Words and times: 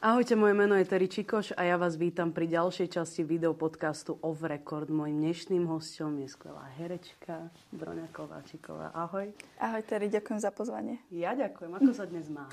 Ahojte, 0.00 0.32
moje 0.32 0.56
meno 0.56 0.80
je 0.80 0.88
Terry 0.88 1.12
Čikoš 1.12 1.52
a 1.60 1.60
ja 1.60 1.76
vás 1.76 1.92
vítam 2.00 2.32
pri 2.32 2.48
ďalšej 2.48 2.88
časti 2.88 3.20
videopodcastu 3.20 4.16
Off 4.24 4.40
Record. 4.40 4.88
Mojím 4.88 5.28
dnešným 5.28 5.68
hostom 5.68 6.16
je 6.24 6.28
skvelá 6.32 6.72
herečka 6.80 7.52
Broňa 7.68 8.08
Kováčiková. 8.08 8.96
Ahoj. 8.96 9.28
Ahoj 9.60 9.84
Terry, 9.84 10.08
ďakujem 10.08 10.40
za 10.40 10.56
pozvanie. 10.56 11.04
Ja 11.12 11.36
ďakujem. 11.36 11.76
Ako 11.76 11.92
sa 11.92 12.08
dnes 12.08 12.32
má? 12.32 12.48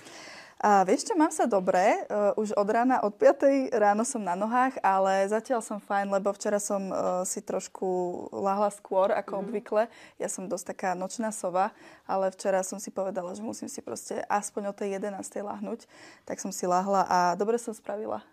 A 0.57 0.81
vieš 0.81 1.05
čo, 1.05 1.13
mám 1.13 1.29
sa 1.29 1.45
dobre. 1.45 2.01
Uh, 2.09 2.33
už 2.33 2.57
od 2.57 2.65
rána, 2.65 2.97
od 3.05 3.13
5. 3.13 3.69
ráno 3.77 4.01
som 4.01 4.17
na 4.17 4.33
nohách, 4.33 4.73
ale 4.81 5.29
zatiaľ 5.29 5.61
som 5.61 5.77
fajn, 5.77 6.09
lebo 6.09 6.33
včera 6.33 6.57
som 6.57 6.89
uh, 6.89 7.21
si 7.29 7.45
trošku 7.45 7.85
lahla 8.33 8.73
skôr 8.73 9.13
ako 9.13 9.37
mm. 9.37 9.41
obvykle. 9.45 9.83
Ja 10.17 10.25
som 10.25 10.49
dosť 10.49 10.73
taká 10.73 10.89
nočná 10.97 11.29
sova, 11.29 11.69
ale 12.09 12.33
včera 12.33 12.65
som 12.65 12.81
si 12.81 12.89
povedala, 12.89 13.37
že 13.37 13.45
musím 13.45 13.69
si 13.69 13.85
proste 13.85 14.25
aspoň 14.25 14.73
o 14.73 14.77
tej 14.77 14.97
11. 14.97 15.21
lahnúť. 15.45 15.85
Tak 16.25 16.41
som 16.41 16.49
si 16.49 16.65
lahla 16.65 17.05
a 17.05 17.19
dobre 17.37 17.61
som 17.61 17.77
spravila. 17.77 18.25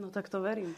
No 0.00 0.08
tak 0.08 0.32
to 0.32 0.40
verím. 0.40 0.72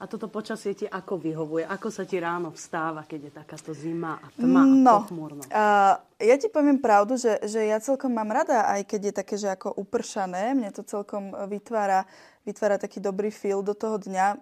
A 0.00 0.08
toto 0.08 0.32
počasie 0.32 0.72
ti 0.72 0.88
ako 0.88 1.20
vyhovuje? 1.20 1.68
Ako 1.68 1.92
sa 1.92 2.08
ti 2.08 2.16
ráno 2.16 2.56
vstáva, 2.56 3.04
keď 3.04 3.20
je 3.28 3.32
takáto 3.36 3.76
zima 3.76 4.16
a 4.16 4.32
tma 4.32 4.64
no, 4.64 4.96
a 4.96 5.00
pochmúrno? 5.04 5.44
Uh, 5.44 5.94
ja 6.16 6.40
ti 6.40 6.48
poviem 6.48 6.80
pravdu, 6.80 7.20
že, 7.20 7.36
že 7.44 7.68
ja 7.68 7.76
celkom 7.84 8.08
mám 8.08 8.32
rada, 8.32 8.64
aj 8.72 8.88
keď 8.88 9.00
je 9.00 9.12
také, 9.12 9.34
že 9.36 9.52
ako 9.52 9.76
upršané. 9.76 10.56
Mne 10.56 10.72
to 10.72 10.88
celkom 10.88 11.36
vytvára, 11.52 12.08
vytvára 12.48 12.80
taký 12.80 12.96
dobrý 12.96 13.28
feel 13.28 13.60
do 13.60 13.76
toho 13.76 14.00
dňa 14.00 14.40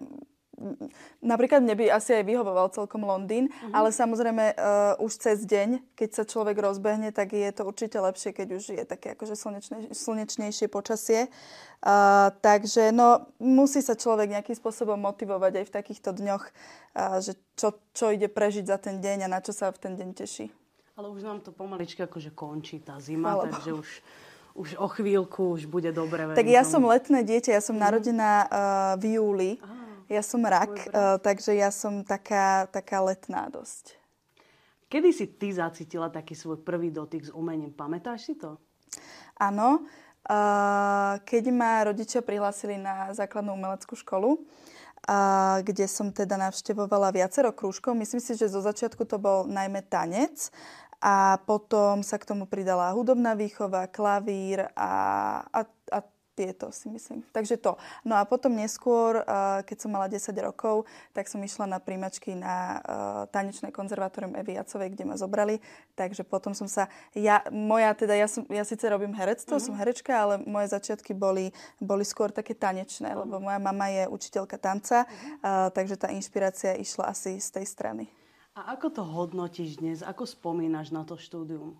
napríklad 1.22 1.62
mne 1.62 1.74
by 1.78 1.84
asi 1.94 2.18
aj 2.18 2.24
vyhovoval 2.26 2.70
celkom 2.74 3.06
Londýn, 3.06 3.48
uh-huh. 3.48 3.72
ale 3.74 3.94
samozrejme 3.94 4.44
uh, 4.54 5.04
už 5.04 5.12
cez 5.18 5.46
deň, 5.46 5.94
keď 5.94 6.10
sa 6.12 6.24
človek 6.26 6.58
rozbehne, 6.58 7.14
tak 7.14 7.34
je 7.34 7.50
to 7.54 7.62
určite 7.66 7.98
lepšie, 7.98 8.34
keď 8.34 8.48
už 8.58 8.64
je 8.74 8.84
také 8.84 9.14
akože 9.14 9.34
slnečne, 9.38 9.78
slnečnejšie 9.94 10.66
počasie. 10.66 11.30
Uh, 11.78 12.34
takže 12.42 12.90
no, 12.90 13.30
musí 13.38 13.78
sa 13.78 13.94
človek 13.94 14.34
nejakým 14.34 14.58
spôsobom 14.58 14.98
motivovať 14.98 15.62
aj 15.62 15.64
v 15.70 15.74
takýchto 15.74 16.10
dňoch, 16.10 16.44
uh, 16.50 17.22
že 17.22 17.38
čo, 17.54 17.78
čo 17.94 18.10
ide 18.10 18.26
prežiť 18.26 18.66
za 18.66 18.78
ten 18.82 18.98
deň 18.98 19.30
a 19.30 19.32
na 19.32 19.38
čo 19.38 19.54
sa 19.54 19.70
v 19.70 19.78
ten 19.78 19.94
deň 19.94 20.08
teší. 20.18 20.50
Ale 20.98 21.06
už 21.14 21.22
nám 21.22 21.38
to 21.46 21.54
pomaličky 21.54 22.02
akože 22.02 22.34
končí 22.34 22.82
tá 22.82 22.98
zima, 22.98 23.38
Chvala 23.38 23.44
takže 23.46 23.72
už 23.78 23.90
už 24.58 24.74
o 24.74 24.90
chvíľku 24.90 25.54
už 25.54 25.70
bude 25.70 25.94
dobre. 25.94 26.26
Tak 26.34 26.48
ja 26.50 26.66
som 26.66 26.82
letné 26.82 27.22
dieťa, 27.22 27.54
ja 27.54 27.62
som 27.62 27.78
mm. 27.78 27.82
narodená 27.86 28.32
uh, 28.42 28.48
v 28.98 29.14
júli. 29.14 29.50
Aha. 29.62 29.77
Ja 30.08 30.24
som 30.24 30.40
rak, 30.40 30.72
uh, 30.88 31.20
takže 31.20 31.52
ja 31.52 31.68
som 31.68 32.00
taká, 32.00 32.64
taká 32.72 33.04
letná 33.04 33.52
dosť. 33.52 34.00
Kedy 34.88 35.08
si 35.12 35.28
ty 35.28 35.52
zacítila 35.52 36.08
taký 36.08 36.32
svoj 36.32 36.64
prvý 36.64 36.88
dotyk 36.88 37.28
s 37.28 37.30
umením? 37.36 37.76
Pamätáš 37.76 38.32
si 38.32 38.34
to? 38.40 38.56
Áno. 39.36 39.84
Uh, 40.28 41.20
keď 41.24 41.44
ma 41.52 41.84
rodičia 41.88 42.20
prihlásili 42.20 42.76
na 42.76 43.12
základnú 43.16 43.52
umeleckú 43.56 43.96
školu, 43.96 44.36
uh, 44.36 45.60
kde 45.64 45.84
som 45.88 46.12
teda 46.12 46.36
navštevovala 46.36 47.12
viacero 47.12 47.52
krúžkov. 47.52 47.96
Myslím 47.96 48.20
si, 48.20 48.32
že 48.36 48.48
zo 48.48 48.64
začiatku 48.64 49.04
to 49.08 49.16
bol 49.20 49.44
najmä 49.48 49.84
tanec 49.88 50.52
a 51.04 51.36
potom 51.44 52.00
sa 52.00 52.16
k 52.20 52.28
tomu 52.28 52.44
pridala 52.44 52.92
hudobná 52.92 53.32
výchova, 53.36 53.88
klavír 53.88 54.68
a, 54.72 54.90
a, 55.48 55.60
a 55.92 55.98
tieto 56.38 56.70
si 56.70 56.86
myslím. 56.86 57.26
Takže 57.34 57.58
to. 57.58 57.74
No 58.06 58.14
a 58.14 58.22
potom 58.22 58.54
neskôr, 58.54 59.18
keď 59.66 59.76
som 59.82 59.90
mala 59.90 60.06
10 60.06 60.30
rokov, 60.38 60.86
tak 61.10 61.26
som 61.26 61.42
išla 61.42 61.66
na 61.66 61.82
príjmačky 61.82 62.38
na 62.38 62.78
tanečné 63.34 63.74
konzervatórium 63.74 64.38
Evy 64.38 64.54
Jacovej, 64.54 64.94
kde 64.94 65.02
ma 65.02 65.18
zobrali. 65.18 65.58
Takže 65.98 66.22
potom 66.22 66.54
som 66.54 66.70
sa, 66.70 66.86
ja, 67.18 67.42
moja 67.50 67.90
teda, 67.98 68.14
ja, 68.14 68.30
som, 68.30 68.46
ja 68.46 68.62
síce 68.62 68.86
robím 68.86 69.10
herectvo, 69.18 69.58
mm-hmm. 69.58 69.66
som 69.66 69.80
herečka, 69.82 70.12
ale 70.14 70.34
moje 70.46 70.70
začiatky 70.70 71.10
boli, 71.10 71.50
boli 71.82 72.06
skôr 72.06 72.30
také 72.30 72.54
tanečné, 72.54 73.10
mm-hmm. 73.10 73.22
lebo 73.26 73.42
moja 73.42 73.58
mama 73.58 73.90
je 73.90 74.06
učiteľka 74.06 74.62
tanca, 74.62 75.10
mm-hmm. 75.10 75.74
takže 75.74 75.98
tá 75.98 76.14
inšpirácia 76.14 76.78
išla 76.78 77.10
asi 77.10 77.42
z 77.42 77.48
tej 77.50 77.66
strany. 77.66 78.04
A 78.54 78.74
ako 78.74 78.86
to 78.90 79.02
hodnotíš 79.06 79.78
dnes? 79.78 80.02
Ako 80.02 80.26
spomínaš 80.26 80.90
na 80.90 81.02
to 81.02 81.14
štúdium? 81.14 81.78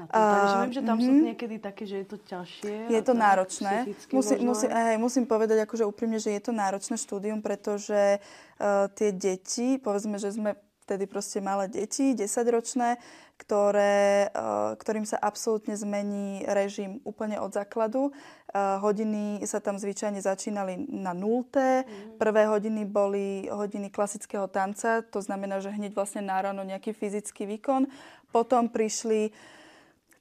Takže 0.00 0.54
viem, 0.64 0.72
že 0.72 0.82
tam 0.82 0.96
mm-hmm. 0.96 1.06
sú 1.06 1.12
mhm. 1.12 1.24
niekedy 1.32 1.56
také, 1.60 1.82
že 1.84 1.96
je 2.02 2.06
to 2.08 2.18
ťažšie. 2.24 2.74
Je 2.88 3.02
to 3.04 3.14
náročné. 3.14 3.74
Musí, 4.12 4.34
musí, 4.40 4.66
hej, 4.68 4.96
musím 4.96 5.24
povedať 5.28 5.68
akože 5.68 5.84
úprimne, 5.84 6.16
že 6.16 6.32
je 6.32 6.42
to 6.42 6.52
náročné 6.52 6.96
štúdium, 6.96 7.44
pretože 7.44 8.18
uh, 8.18 8.88
tie 8.96 9.12
deti, 9.12 9.76
povedzme, 9.76 10.16
že 10.16 10.32
sme 10.32 10.56
vtedy 10.82 11.06
proste 11.06 11.38
malé 11.38 11.70
deti, 11.70 12.12
10-ročné, 12.12 12.98
ktoré, 13.38 14.28
uh, 14.34 14.74
ktorým 14.76 15.06
sa 15.06 15.18
absolútne 15.18 15.74
zmení 15.78 16.42
režim 16.46 16.98
úplne 17.06 17.38
od 17.38 17.54
základu. 17.54 18.10
Uh, 18.52 18.78
hodiny 18.82 19.40
sa 19.46 19.62
tam 19.62 19.78
zvyčajne 19.78 20.20
začínali 20.20 20.76
na 20.90 21.14
nulté. 21.14 21.86
Mm. 21.86 22.18
Prvé 22.18 22.42
hodiny 22.50 22.82
boli 22.84 23.46
hodiny 23.48 23.88
klasického 23.88 24.46
tanca, 24.50 25.00
to 25.06 25.22
znamená, 25.22 25.62
že 25.62 25.72
hneď 25.72 25.94
vlastne 25.94 26.22
na 26.22 26.38
ráno 26.42 26.60
nejaký 26.66 26.92
fyzický 26.92 27.46
výkon. 27.46 27.88
Potom 28.30 28.68
prišli 28.68 29.30
uh, 29.30 29.61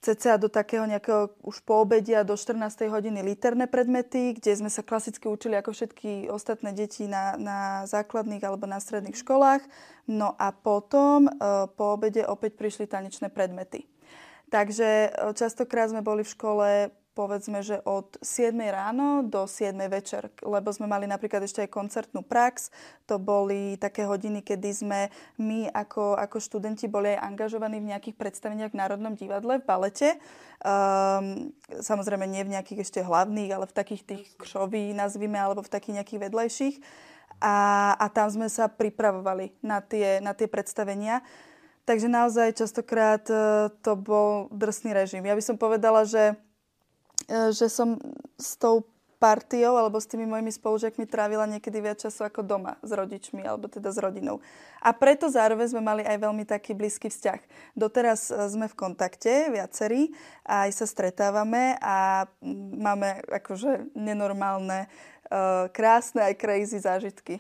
cca 0.02 0.42
do 0.42 0.50
takého 0.50 0.82
nejakého 0.90 1.30
už 1.46 1.62
po 1.62 1.86
obedia 1.86 2.26
do 2.26 2.34
14. 2.34 2.90
hodiny 2.90 3.22
literné 3.22 3.70
predmety, 3.70 4.34
kde 4.34 4.58
sme 4.58 4.70
sa 4.74 4.82
klasicky 4.82 5.30
učili 5.30 5.54
ako 5.54 5.78
všetky 5.78 6.26
ostatné 6.34 6.74
deti 6.74 7.06
na, 7.06 7.38
na 7.38 7.60
základných 7.86 8.42
alebo 8.42 8.66
na 8.66 8.82
stredných 8.82 9.22
školách. 9.22 9.62
No 10.10 10.34
a 10.42 10.50
potom 10.50 11.30
e, 11.30 11.32
po 11.78 11.94
obede 11.94 12.26
opäť 12.26 12.58
prišli 12.58 12.90
tanečné 12.90 13.30
predmety. 13.30 13.86
Takže 14.50 14.90
e, 14.90 15.10
častokrát 15.38 15.94
sme 15.94 16.02
boli 16.02 16.26
v 16.26 16.34
škole 16.34 16.68
povedzme, 17.12 17.60
že 17.60 17.84
od 17.84 18.16
7 18.24 18.56
ráno 18.72 19.24
do 19.28 19.44
7 19.44 19.76
večer, 19.92 20.32
lebo 20.40 20.72
sme 20.72 20.88
mali 20.88 21.06
napríklad 21.06 21.44
ešte 21.44 21.68
aj 21.68 21.74
koncertnú 21.76 22.24
prax. 22.24 22.72
To 23.12 23.20
boli 23.20 23.76
také 23.76 24.08
hodiny, 24.08 24.40
kedy 24.40 24.70
sme 24.72 25.00
my 25.36 25.68
ako, 25.76 26.16
ako 26.16 26.38
študenti 26.40 26.88
boli 26.88 27.12
aj 27.16 27.28
angažovaní 27.28 27.84
v 27.84 27.92
nejakých 27.92 28.16
predstaveniach 28.16 28.72
v 28.72 28.80
Národnom 28.80 29.14
divadle, 29.20 29.60
v 29.60 29.68
balete. 29.68 30.10
Um, 30.64 31.52
samozrejme 31.84 32.24
nie 32.30 32.48
v 32.48 32.54
nejakých 32.56 32.88
ešte 32.88 33.00
hlavných, 33.04 33.52
ale 33.52 33.66
v 33.68 33.76
takých 33.76 34.04
tých 34.08 34.26
kšoví 34.40 34.96
nazvime, 34.96 35.36
alebo 35.36 35.66
v 35.66 35.74
takých 35.74 36.02
nejakých 36.02 36.22
vedlejších. 36.32 36.76
A, 37.42 37.92
a 37.98 38.06
tam 38.14 38.30
sme 38.30 38.48
sa 38.48 38.70
pripravovali 38.70 39.58
na 39.66 39.82
tie, 39.82 40.22
na 40.22 40.32
tie 40.38 40.46
predstavenia. 40.46 41.26
Takže 41.82 42.06
naozaj 42.06 42.62
častokrát 42.62 43.26
e, 43.26 43.74
to 43.82 43.98
bol 43.98 44.46
drsný 44.54 44.94
režim. 44.94 45.26
Ja 45.26 45.34
by 45.34 45.42
som 45.42 45.58
povedala, 45.58 46.06
že 46.06 46.38
že 47.52 47.72
som 47.72 47.96
s 48.36 48.60
tou 48.60 48.84
partiou 49.22 49.78
alebo 49.78 50.02
s 50.02 50.10
tými 50.10 50.26
mojimi 50.26 50.50
spolužiakmi 50.50 51.06
trávila 51.06 51.46
niekedy 51.46 51.78
viac 51.78 52.02
času 52.02 52.26
ako 52.26 52.42
doma 52.42 52.82
s 52.82 52.90
rodičmi 52.90 53.46
alebo 53.46 53.70
teda 53.70 53.94
s 53.94 54.02
rodinou. 54.02 54.42
A 54.82 54.90
preto 54.98 55.30
zároveň 55.30 55.70
sme 55.70 55.86
mali 55.86 56.02
aj 56.02 56.18
veľmi 56.18 56.42
taký 56.42 56.74
blízky 56.74 57.14
vzťah. 57.14 57.38
Doteraz 57.78 58.34
e, 58.34 58.50
sme 58.50 58.66
v 58.66 58.74
kontakte 58.74 59.54
viacerí 59.54 60.10
aj 60.42 60.74
sa 60.74 60.90
stretávame 60.90 61.78
a 61.78 62.26
máme 62.82 63.22
akože 63.30 63.94
nenormálne, 63.94 64.90
e, 65.30 65.70
krásne 65.70 66.26
aj 66.26 66.42
crazy 66.42 66.82
zážitky. 66.82 67.38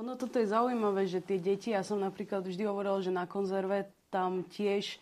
Ono 0.00 0.16
toto 0.16 0.40
je 0.40 0.48
zaujímavé, 0.48 1.04
že 1.04 1.20
tie 1.20 1.36
deti, 1.36 1.76
ja 1.76 1.84
som 1.84 2.00
napríklad 2.00 2.40
vždy 2.40 2.64
hovorila, 2.64 3.04
že 3.04 3.12
na 3.12 3.28
konzerve 3.28 3.84
tam 4.08 4.48
tiež 4.48 4.96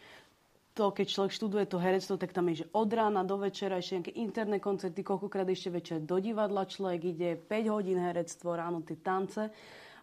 to, 0.81 0.97
keď 0.97 1.07
človek 1.13 1.37
študuje 1.37 1.65
to 1.69 1.77
herectvo, 1.77 2.17
tak 2.17 2.33
tam 2.33 2.49
je, 2.49 2.65
že 2.65 2.71
od 2.73 2.89
rána 2.89 3.21
do 3.21 3.37
večera 3.37 3.77
ešte 3.77 4.01
nejaké 4.01 4.13
interné 4.17 4.57
koncerty, 4.57 5.05
koľkokrát 5.05 5.45
ešte 5.45 5.69
večer 5.69 6.01
do 6.01 6.17
divadla 6.17 6.65
človek 6.65 7.01
ide, 7.05 7.37
5 7.37 7.69
hodín 7.69 8.01
herectvo, 8.01 8.57
ráno 8.57 8.81
tie 8.81 8.97
tance. 8.97 9.53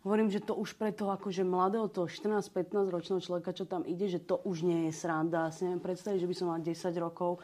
Hovorím, 0.06 0.30
že 0.30 0.46
to 0.46 0.54
už 0.54 0.78
pre 0.78 0.94
toho 0.94 1.18
akože 1.18 1.42
mladého, 1.42 1.90
toho 1.90 2.06
14-15 2.06 2.94
ročného 2.94 3.18
človeka, 3.26 3.58
čo 3.58 3.66
tam 3.66 3.90
ide, 3.90 4.06
že 4.06 4.22
to 4.22 4.38
už 4.46 4.62
nie 4.62 4.86
je 4.86 4.94
sranda. 4.94 5.50
Si 5.50 5.66
neviem 5.66 5.82
predstaviť, 5.82 6.22
že 6.22 6.30
by 6.30 6.36
som 6.38 6.48
mal 6.54 6.62
10 6.62 6.78
rokov. 7.02 7.42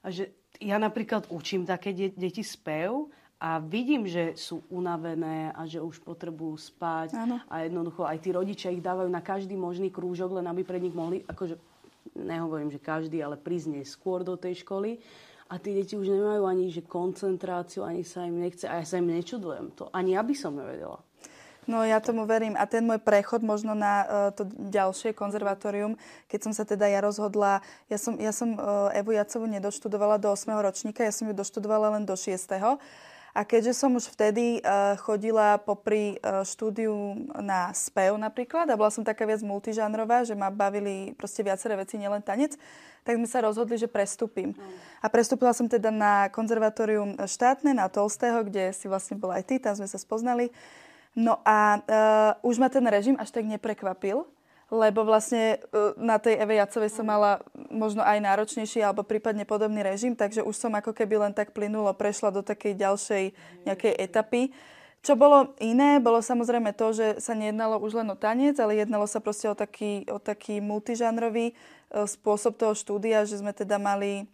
A 0.00 0.08
že 0.08 0.32
ja 0.56 0.80
napríklad 0.80 1.28
učím 1.28 1.68
také 1.68 1.92
de- 1.92 2.16
deti 2.16 2.40
spev 2.40 3.12
a 3.36 3.60
vidím, 3.60 4.08
že 4.08 4.32
sú 4.40 4.64
unavené 4.72 5.52
a 5.52 5.68
že 5.68 5.84
už 5.84 6.00
potrebujú 6.00 6.56
spať. 6.56 7.12
Áno. 7.12 7.44
A 7.44 7.60
jednoducho 7.68 8.08
aj 8.08 8.24
tí 8.24 8.32
rodičia 8.32 8.72
ich 8.72 8.80
dávajú 8.80 9.12
na 9.12 9.20
každý 9.20 9.52
možný 9.52 9.92
krúžok, 9.92 10.40
len 10.40 10.48
aby 10.48 10.64
pre 10.64 10.80
nich 10.80 10.96
mohli 10.96 11.20
akože 11.28 11.69
nehovorím, 12.16 12.70
že 12.70 12.82
každý, 12.82 13.20
ale 13.20 13.40
prísť 13.40 13.82
skôr 13.86 14.24
do 14.24 14.36
tej 14.36 14.62
školy. 14.62 15.00
A 15.50 15.58
tí 15.58 15.74
deti 15.74 15.98
už 15.98 16.06
nemajú 16.06 16.46
ani 16.46 16.70
že 16.70 16.86
koncentráciu, 16.86 17.82
ani 17.82 18.06
sa 18.06 18.22
im 18.22 18.38
nechce. 18.38 18.70
A 18.70 18.78
ja 18.78 18.86
sa 18.86 19.02
im 19.02 19.10
nečudujem. 19.10 19.74
To 19.82 19.90
ani 19.90 20.14
ja 20.14 20.22
by 20.22 20.34
som 20.38 20.54
nevedela. 20.54 21.02
No 21.68 21.82
ja 21.84 22.02
tomu 22.02 22.24
verím. 22.24 22.54
A 22.56 22.64
ten 22.64 22.86
môj 22.86 23.02
prechod 23.02 23.42
možno 23.44 23.74
na 23.74 23.94
uh, 24.02 24.06
to 24.34 24.46
ďalšie 24.48 25.12
konzervatórium, 25.12 25.98
keď 26.26 26.50
som 26.50 26.52
sa 26.54 26.64
teda 26.64 26.88
ja 26.88 26.98
rozhodla, 27.04 27.60
ja 27.86 27.98
som, 28.00 28.16
ja 28.16 28.32
som 28.34 28.56
uh, 28.56 28.90
Evu 28.96 29.12
Jacovu 29.14 29.46
nedoštudovala 29.46 30.18
do 30.18 30.32
8. 30.32 30.50
ročníka, 30.50 31.06
ja 31.06 31.12
som 31.12 31.28
ju 31.28 31.34
doštudovala 31.36 32.00
len 32.00 32.04
do 32.08 32.16
6. 32.16 32.34
A 33.30 33.46
keďže 33.46 33.78
som 33.78 33.94
už 33.94 34.10
vtedy 34.10 34.58
uh, 34.58 34.98
chodila 34.98 35.54
popri 35.62 36.18
uh, 36.18 36.42
štúdiu 36.42 37.14
na 37.38 37.70
spev 37.70 38.18
napríklad 38.18 38.66
a 38.66 38.74
bola 38.74 38.90
som 38.90 39.06
taká 39.06 39.22
viac 39.22 39.38
multižánrová, 39.46 40.26
že 40.26 40.34
ma 40.34 40.50
bavili 40.50 41.14
proste 41.14 41.46
viaceré 41.46 41.78
veci, 41.78 41.94
nielen 41.94 42.26
tanec, 42.26 42.58
tak 43.06 43.16
sme 43.16 43.30
sa 43.30 43.40
rozhodli, 43.40 43.78
že 43.78 43.86
prestúpim. 43.86 44.52
Mm. 44.52 44.76
A 45.00 45.06
prestúpila 45.08 45.54
som 45.54 45.70
teda 45.70 45.94
na 45.94 46.26
konzervatórium 46.28 47.16
štátne, 47.24 47.70
na 47.70 47.86
Tolstého, 47.86 48.42
kde 48.44 48.74
si 48.74 48.90
vlastne 48.90 49.14
bola 49.14 49.38
aj 49.38 49.44
ty, 49.46 49.54
tam 49.62 49.78
sme 49.78 49.86
sa 49.86 49.96
spoznali. 49.96 50.50
No 51.14 51.38
a 51.46 51.80
uh, 51.80 52.46
už 52.46 52.58
ma 52.58 52.66
ten 52.66 52.84
režim 52.86 53.14
až 53.18 53.30
tak 53.30 53.46
neprekvapil, 53.46 54.26
lebo 54.70 55.02
vlastne 55.02 55.58
e, 55.58 55.98
na 55.98 56.22
tej 56.22 56.38
Eve 56.38 56.62
Jacovej 56.62 56.94
som 56.94 57.02
mala 57.02 57.42
možno 57.74 58.06
aj 58.06 58.22
náročnejší 58.22 58.86
alebo 58.86 59.02
prípadne 59.02 59.42
podobný 59.42 59.82
režim, 59.82 60.14
takže 60.14 60.46
už 60.46 60.54
som 60.54 60.70
ako 60.78 60.94
keby 60.94 61.26
len 61.26 61.34
tak 61.34 61.50
plynulo 61.50 61.90
prešla 61.90 62.30
do 62.30 62.40
takej 62.46 62.78
ďalšej 62.78 63.24
nejakej 63.66 63.92
etapy. 63.98 64.54
Čo 65.02 65.18
bolo 65.18 65.58
iné, 65.58 65.98
bolo 65.98 66.22
samozrejme 66.22 66.70
to, 66.76 66.94
že 66.94 67.06
sa 67.18 67.34
nejednalo 67.34 67.82
už 67.82 67.98
len 67.98 68.08
o 68.12 68.16
tanec, 68.16 68.60
ale 68.62 68.78
jednalo 68.78 69.08
sa 69.10 69.18
proste 69.18 69.48
o 69.50 69.56
taký, 69.56 70.06
o 70.12 70.20
taký 70.20 70.60
multižánrový 70.60 71.56
uh, 71.56 72.04
spôsob 72.04 72.60
toho 72.60 72.76
štúdia, 72.76 73.24
že 73.24 73.40
sme 73.40 73.56
teda 73.56 73.80
mali 73.80 74.28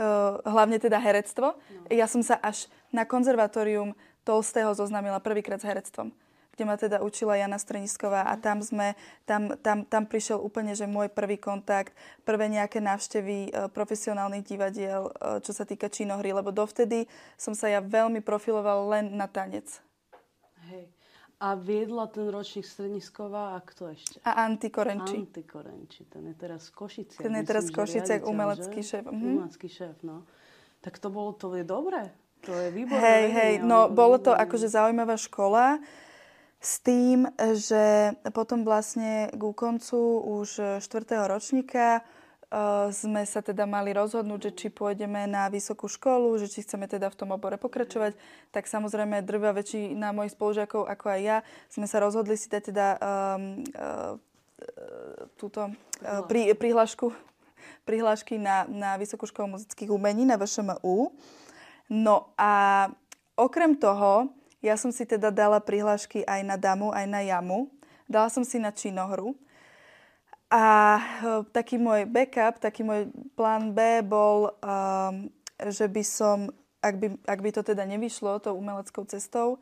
uh, 0.00 0.40
hlavne 0.40 0.80
teda 0.80 0.96
herectvo. 0.96 1.52
No. 1.52 1.84
Ja 1.92 2.08
som 2.08 2.24
sa 2.24 2.40
až 2.40 2.64
na 2.88 3.04
konzervatórium 3.04 3.92
Tolstého 4.24 4.72
zoznámila 4.72 5.20
prvýkrát 5.20 5.60
s 5.60 5.68
herectvom 5.68 6.16
kde 6.58 6.66
ma 6.66 6.74
teda 6.74 6.98
učila 7.06 7.38
Jana 7.38 7.54
Strenisková 7.54 8.26
a 8.26 8.34
tam 8.34 8.58
sme, 8.58 8.98
tam, 9.22 9.54
tam, 9.62 9.86
tam 9.86 10.10
prišiel 10.10 10.42
úplne, 10.42 10.74
že 10.74 10.90
môj 10.90 11.06
prvý 11.06 11.38
kontakt, 11.38 11.94
prvé 12.26 12.50
nejaké 12.50 12.82
návštevy 12.82 13.36
e, 13.46 13.50
profesionálnych 13.70 14.42
divadiel, 14.42 15.06
e, 15.06 15.38
čo 15.38 15.54
sa 15.54 15.62
týka 15.62 15.86
činohry, 15.86 16.34
lebo 16.34 16.50
dovtedy 16.50 17.06
som 17.38 17.54
sa 17.54 17.70
ja 17.70 17.78
veľmi 17.78 18.26
profiloval 18.26 18.90
len 18.90 19.14
na 19.14 19.30
tanec. 19.30 19.70
Hej. 20.66 20.90
A 21.38 21.54
viedla 21.54 22.10
ten 22.10 22.26
ročník 22.26 22.66
Strenisková 22.66 23.54
a 23.54 23.62
kto 23.62 23.94
ešte? 23.94 24.18
A 24.26 24.42
Antti 24.42 24.74
Korenči. 24.74 25.30
Korenči, 25.46 26.10
ten 26.10 26.26
je 26.26 26.34
teraz 26.34 26.74
v 26.74 26.82
Košiciach. 26.82 27.22
Ten 27.22 27.38
je 27.38 27.44
teraz 27.46 27.70
v 27.70 27.78
Košiciach, 27.78 28.26
umelecký 28.26 28.82
šéf. 28.82 29.06
Mhm. 29.06 29.14
Umelecký 29.14 29.70
šéf, 29.70 29.94
no. 30.02 30.26
Tak 30.82 30.98
to 30.98 31.06
bolo, 31.06 31.38
to 31.38 31.54
je 31.54 31.62
dobré. 31.62 32.10
To 32.42 32.50
je 32.50 32.74
výborné. 32.74 32.98
Hej, 32.98 33.24
hej, 33.30 33.52
no 33.62 33.86
bolo 33.86 34.18
to 34.18 34.34
akože 34.34 34.66
zaujímavá 34.66 35.14
škola. 35.14 35.78
S 36.58 36.82
tým, 36.82 37.30
že 37.54 38.18
potom 38.34 38.66
vlastne 38.66 39.30
ku 39.30 39.54
koncu 39.54 40.18
už 40.42 40.82
4. 40.82 41.30
ročníka 41.30 42.02
uh, 42.02 42.90
sme 42.90 43.22
sa 43.22 43.38
teda 43.46 43.62
mali 43.62 43.94
rozhodnúť, 43.94 44.50
že 44.50 44.52
či 44.58 44.66
pôjdeme 44.74 45.30
na 45.30 45.46
vysokú 45.46 45.86
školu, 45.86 46.34
že 46.42 46.50
či 46.50 46.66
chceme 46.66 46.90
teda 46.90 47.14
v 47.14 47.18
tom 47.18 47.30
obore 47.30 47.54
pokračovať, 47.62 48.18
tak 48.50 48.66
samozrejme 48.66 49.22
drvá 49.22 49.54
väčšina 49.54 50.10
mojich 50.10 50.34
spolužiakov, 50.34 50.90
ako 50.90 51.06
aj 51.06 51.20
ja, 51.22 51.36
sme 51.70 51.86
sa 51.86 52.02
rozhodli 52.02 52.34
si 52.34 52.50
dať 52.50 52.62
teda 52.74 52.86
um, 52.98 53.62
uh, 53.78 54.18
túto 55.38 55.70
uh, 55.70 56.26
pri, 56.26 56.58
prihlášku, 56.58 57.14
prihlášky 57.86 58.34
na, 58.36 58.66
na 58.66 58.98
Vysokú 58.98 59.30
školu 59.30 59.54
muzických 59.54 59.94
umení 59.94 60.26
na 60.26 60.34
VŠMU. 60.34 61.14
No 61.88 62.34
a 62.36 62.84
okrem 63.38 63.78
toho 63.78 64.28
ja 64.58 64.74
som 64.74 64.90
si 64.90 65.06
teda 65.06 65.30
dala 65.30 65.62
prihlášky 65.62 66.26
aj 66.26 66.40
na 66.42 66.56
damu, 66.58 66.90
aj 66.90 67.06
na 67.06 67.22
jamu. 67.22 67.70
Dala 68.10 68.32
som 68.32 68.42
si 68.42 68.58
na 68.58 68.74
činohru. 68.74 69.38
A 70.48 70.96
e, 70.96 71.02
taký 71.52 71.76
môj 71.76 72.08
backup, 72.08 72.56
taký 72.58 72.80
môj 72.80 73.12
plán 73.36 73.76
B 73.76 74.00
bol, 74.00 74.56
um, 74.64 75.28
že 75.60 75.84
by 75.84 76.02
som, 76.02 76.48
ak 76.80 76.94
by, 76.96 77.06
ak 77.28 77.38
by 77.44 77.50
to 77.52 77.60
teda 77.60 77.84
nevyšlo 77.84 78.40
tou 78.40 78.56
umeleckou 78.56 79.04
cestou, 79.04 79.60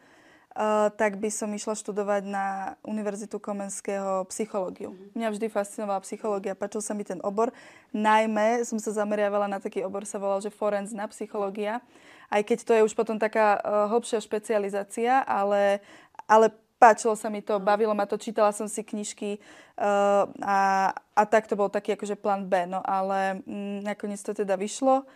tak 0.96 1.20
by 1.20 1.28
som 1.28 1.52
išla 1.52 1.76
študovať 1.76 2.22
na 2.24 2.46
Univerzitu 2.80 3.36
Komenského 3.36 4.24
psychológiu. 4.32 4.96
Mm-hmm. 4.96 5.12
Mňa 5.12 5.28
vždy 5.36 5.46
fascinovala 5.52 6.00
psychológia, 6.00 6.56
páčil 6.56 6.80
sa 6.80 6.96
mi 6.96 7.04
ten 7.04 7.20
obor. 7.20 7.52
Najmä 7.92 8.64
som 8.64 8.80
sa 8.80 8.96
zameriavala 8.96 9.46
na 9.52 9.60
taký 9.60 9.84
obor, 9.84 10.08
sa 10.08 10.16
volal, 10.16 10.40
že 10.40 10.48
forenzná 10.48 11.04
psychológia 11.12 11.84
aj 12.30 12.42
keď 12.42 12.58
to 12.66 12.72
je 12.74 12.86
už 12.86 12.94
potom 12.94 13.18
taká 13.18 13.58
uh, 13.58 13.86
hlbšia 13.90 14.18
špecializácia, 14.18 15.22
ale, 15.22 15.78
ale 16.26 16.50
páčilo 16.76 17.14
sa 17.14 17.30
mi 17.30 17.40
to, 17.40 17.62
bavilo 17.62 17.94
ma 17.94 18.04
to, 18.06 18.18
čítala 18.18 18.50
som 18.50 18.66
si 18.66 18.82
knižky 18.82 19.38
uh, 19.78 20.26
a, 20.42 20.90
a 20.92 21.22
tak 21.26 21.46
to 21.46 21.54
bol 21.54 21.70
taký 21.70 21.94
akože 21.94 22.18
plán 22.18 22.50
B, 22.50 22.66
no 22.66 22.82
ale 22.82 23.42
mm, 23.46 23.86
nakoniec 23.86 24.20
to 24.22 24.34
teda 24.34 24.58
vyšlo 24.58 25.06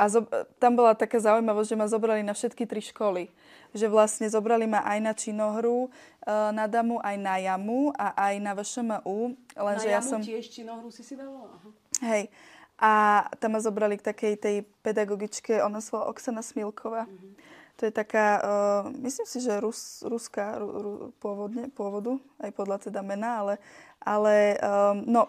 a 0.00 0.08
zo, 0.08 0.24
tam 0.56 0.80
bola 0.80 0.96
taká 0.96 1.20
zaujímavosť, 1.20 1.68
že 1.68 1.76
ma 1.76 1.84
zobrali 1.84 2.24
na 2.24 2.32
všetky 2.32 2.64
tri 2.64 2.80
školy. 2.80 3.28
Že 3.76 3.92
vlastne 3.92 4.26
zobrali 4.32 4.64
ma 4.64 4.80
aj 4.80 4.98
na 5.04 5.12
činohru, 5.12 5.92
uh, 5.92 6.50
na 6.56 6.64
damu, 6.64 6.96
aj 7.04 7.16
na 7.20 7.36
jamu 7.36 7.92
a 8.00 8.16
aj 8.16 8.34
na 8.40 8.52
VŠMU. 8.56 9.36
Lenže 9.60 9.88
na 9.88 9.92
jamu 9.92 9.94
ja 9.94 10.00
som... 10.00 10.20
tiež 10.24 10.48
činohru 10.48 10.88
si 10.88 11.04
si 11.04 11.20
dala? 11.20 11.52
Hej. 12.00 12.32
A 12.80 13.28
tam 13.36 13.52
ma 13.52 13.60
zobrali 13.60 14.00
k 14.00 14.08
takej 14.08 14.34
tej 14.40 14.56
pedagogičke, 14.80 15.60
ona 15.60 15.84
sa 15.84 16.00
volá 16.00 16.04
Oksana 16.08 16.40
Smilková. 16.40 17.04
Mm-hmm. 17.04 17.32
To 17.76 17.82
je 17.88 17.92
taká, 17.92 18.26
uh, 18.40 18.82
myslím 19.04 19.28
si, 19.28 19.38
že 19.44 19.60
Rus, 19.60 20.00
ruská 20.04 20.56
ru, 20.56 20.68
ru, 20.68 20.92
pôvodne, 21.20 21.68
pôvodu, 21.72 22.16
aj 22.40 22.56
podľa 22.56 22.88
teda 22.88 23.00
mena, 23.04 23.40
ale, 23.40 23.54
ale 24.00 24.56
um, 24.60 24.96
no, 25.04 25.22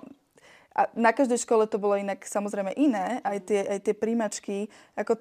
a 0.71 0.87
na 0.95 1.11
každej 1.11 1.43
škole 1.43 1.67
to 1.67 1.75
bolo 1.75 1.99
inak 1.99 2.23
samozrejme 2.23 2.71
iné, 2.79 3.19
aj 3.27 3.37
tie, 3.43 3.59
aj 3.59 3.79
tie 3.83 3.95
príjmačky, 3.95 4.57
ako 4.95 5.19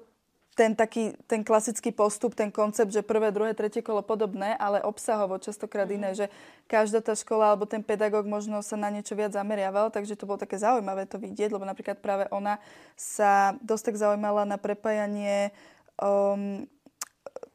ten 0.51 0.75
taký, 0.75 1.15
ten 1.31 1.47
klasický 1.47 1.95
postup, 1.95 2.35
ten 2.35 2.51
koncept, 2.51 2.91
že 2.91 2.99
prvé, 3.03 3.31
druhé, 3.31 3.55
tretie 3.55 3.79
kolo 3.79 4.03
podobné, 4.03 4.51
ale 4.59 4.83
obsahovo 4.83 5.39
častokrát 5.39 5.87
mm-hmm. 5.87 6.07
iné, 6.07 6.09
že 6.11 6.25
každá 6.67 6.99
tá 6.99 7.15
škola 7.15 7.55
alebo 7.55 7.63
ten 7.63 7.79
pedagóg 7.79 8.27
možno 8.27 8.59
sa 8.59 8.75
na 8.75 8.91
niečo 8.91 9.15
viac 9.15 9.31
zameriaval, 9.31 9.91
takže 9.95 10.19
to 10.19 10.27
bolo 10.27 10.39
také 10.39 10.59
zaujímavé 10.59 11.07
to 11.07 11.15
vidieť, 11.19 11.55
lebo 11.55 11.63
napríklad 11.63 12.03
práve 12.03 12.27
ona 12.35 12.59
sa 12.99 13.55
dosť 13.63 13.91
tak 13.91 13.95
zaujímala 14.03 14.43
na 14.43 14.59
prepájanie 14.59 15.55
um, 15.99 16.67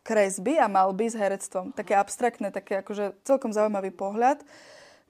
kresby 0.00 0.56
a 0.56 0.70
malby 0.70 1.12
s 1.12 1.18
herectvom. 1.18 1.76
Také 1.76 1.98
abstraktné, 1.98 2.48
také 2.48 2.80
akože 2.80 3.12
celkom 3.28 3.52
zaujímavý 3.52 3.92
pohľad. 3.92 4.40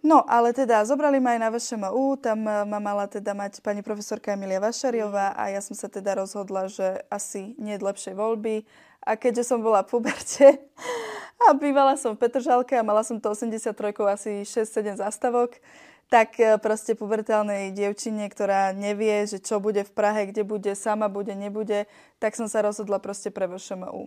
No, 0.07 0.23
ale 0.31 0.55
teda 0.55 0.87
zobrali 0.87 1.19
ma 1.19 1.35
aj 1.35 1.41
na 1.43 1.51
VŠMU, 1.51 2.23
tam 2.23 2.47
eh, 2.47 2.63
ma 2.63 2.79
mala 2.79 3.11
teda 3.11 3.35
mať 3.35 3.59
pani 3.59 3.83
profesorka 3.83 4.31
Emilia 4.31 4.63
Vašariová 4.63 5.35
a 5.35 5.51
ja 5.51 5.59
som 5.59 5.75
sa 5.75 5.91
teda 5.91 6.15
rozhodla, 6.15 6.71
že 6.71 7.03
asi 7.11 7.59
nie 7.59 7.75
je 7.75 7.83
lepšej 7.83 8.15
voľby. 8.15 8.63
A 9.03 9.19
keďže 9.19 9.51
som 9.51 9.59
bola 9.59 9.83
v 9.83 9.99
puberte 9.99 10.63
a 11.43 11.59
bývala 11.59 11.99
som 11.99 12.15
v 12.15 12.23
Petržalke 12.23 12.79
a 12.79 12.87
mala 12.87 13.03
som 13.03 13.19
to 13.19 13.35
83 13.35 13.75
asi 14.07 14.47
6-7 14.47 15.03
zastavok, 15.03 15.59
tak 16.07 16.39
eh, 16.39 16.55
proste 16.63 16.95
pubertálnej 16.95 17.75
dievčine, 17.75 18.31
ktorá 18.31 18.71
nevie, 18.79 19.27
že 19.27 19.43
čo 19.43 19.59
bude 19.59 19.83
v 19.83 19.91
Prahe, 19.91 20.31
kde 20.31 20.47
bude, 20.47 20.71
sama 20.79 21.11
bude, 21.11 21.35
nebude, 21.35 21.91
tak 22.23 22.39
som 22.39 22.47
sa 22.47 22.63
rozhodla 22.63 23.03
proste 23.03 23.35
pre 23.35 23.51
VŠMU. 23.51 24.07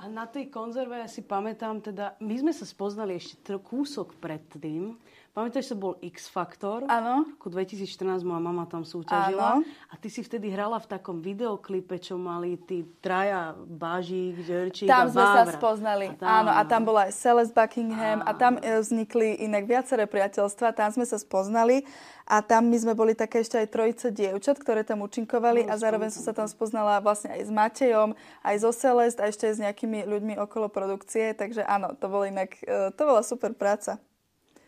A 0.00 0.08
na 0.08 0.24
tej 0.24 0.48
konzerve 0.48 0.96
ja 0.96 1.04
si 1.04 1.20
pamätám, 1.20 1.84
teda, 1.84 2.16
my 2.24 2.34
sme 2.40 2.52
sa 2.56 2.64
spoznali 2.64 3.20
ešte 3.20 3.36
kúsok 3.60 4.16
predtým. 4.16 4.96
Pamätáš, 5.30 5.70
že 5.70 5.76
bol 5.78 5.94
X-Faktor? 6.02 6.90
Áno. 6.90 7.22
V 7.22 7.38
roku 7.38 7.54
2014 7.54 8.26
moja 8.26 8.42
mama 8.42 8.66
tam 8.66 8.82
súťažila. 8.82 9.62
Áno. 9.62 9.66
A 9.86 9.94
ty 9.94 10.10
si 10.10 10.26
vtedy 10.26 10.50
hrala 10.50 10.82
v 10.82 10.90
takom 10.90 11.22
videoklipe, 11.22 12.02
čo 12.02 12.18
mali 12.18 12.58
tí 12.58 12.82
traja 12.98 13.54
Bážik, 13.54 14.42
Žerčík 14.42 14.90
Tam 14.90 15.06
a 15.06 15.14
sme 15.14 15.22
sa 15.22 15.44
spoznali. 15.54 16.10
A 16.10 16.18
tam, 16.18 16.26
Áno, 16.26 16.50
a 16.50 16.62
tam 16.66 16.82
bola 16.82 17.06
aj 17.06 17.14
Celeste 17.14 17.54
Buckingham 17.54 18.26
a, 18.26 18.34
a 18.34 18.38
tam 18.38 18.58
e, 18.58 18.82
vznikli 18.82 19.38
inak 19.46 19.70
viaceré 19.70 20.10
priateľstva. 20.10 20.74
Tam 20.74 20.90
sme 20.90 21.06
sa 21.06 21.14
spoznali 21.14 21.86
a 22.26 22.42
tam 22.42 22.66
my 22.66 22.78
sme 22.82 22.98
boli 22.98 23.14
také 23.14 23.46
ešte 23.46 23.54
aj 23.54 23.70
trojice 23.70 24.10
dievčat, 24.10 24.58
ktoré 24.58 24.82
tam 24.82 25.06
účinkovali 25.06 25.62
no, 25.62 25.70
a 25.70 25.78
zároveň 25.78 26.10
som 26.10 26.26
sa 26.26 26.34
tam 26.34 26.50
spoznala 26.50 26.98
vlastne 26.98 27.30
aj 27.38 27.46
s 27.46 27.50
Matejom, 27.54 28.18
aj 28.42 28.66
so 28.66 28.74
Celest 28.74 29.22
a 29.22 29.30
ešte 29.30 29.46
aj 29.46 29.54
s 29.54 29.62
nejakými 29.62 30.10
ľuďmi 30.10 30.34
okolo 30.42 30.66
produkcie. 30.66 31.38
Takže 31.38 31.62
áno, 31.62 31.94
to 31.94 32.10
bolo 32.10 32.26
inak, 32.26 32.58
e, 32.66 32.90
to 32.90 33.02
bola 33.06 33.22
super 33.22 33.54
práca. 33.54 34.02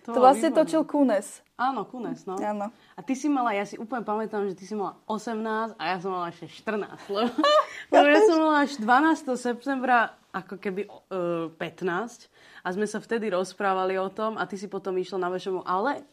To, 0.02 0.18
to 0.18 0.20
vlastne 0.20 0.50
výborné. 0.50 0.66
točil 0.66 0.82
Kunes. 0.82 1.26
Áno, 1.54 1.86
Kunes, 1.86 2.26
no. 2.26 2.34
Áno. 2.34 2.74
A 2.98 3.00
ty 3.06 3.14
si 3.14 3.30
mala, 3.30 3.54
ja 3.54 3.62
si 3.62 3.78
úplne 3.78 4.02
pamätám, 4.02 4.50
že 4.50 4.58
ty 4.58 4.66
si 4.66 4.74
mala 4.74 4.98
18 5.06 5.78
a 5.78 5.82
ja 5.86 5.96
som 6.02 6.10
mala 6.10 6.34
ešte 6.34 6.50
14. 6.50 7.06
Lebo, 7.06 7.30
lebo 7.94 8.06
ja 8.10 8.20
som 8.26 8.36
mala 8.42 8.56
až 8.66 8.72
12. 8.82 9.30
septembra 9.38 10.18
ako 10.32 10.56
keby 10.56 10.88
uh, 10.88 11.52
e, 11.52 11.60
15 11.60 12.32
a 12.64 12.68
sme 12.72 12.88
sa 12.88 12.98
vtedy 13.04 13.28
rozprávali 13.28 14.00
o 14.00 14.08
tom 14.08 14.40
a 14.40 14.48
ty 14.48 14.56
si 14.56 14.64
potom 14.64 14.96
išla 14.96 15.20
na 15.20 15.28
vašomu, 15.28 15.60
ale 15.62 16.08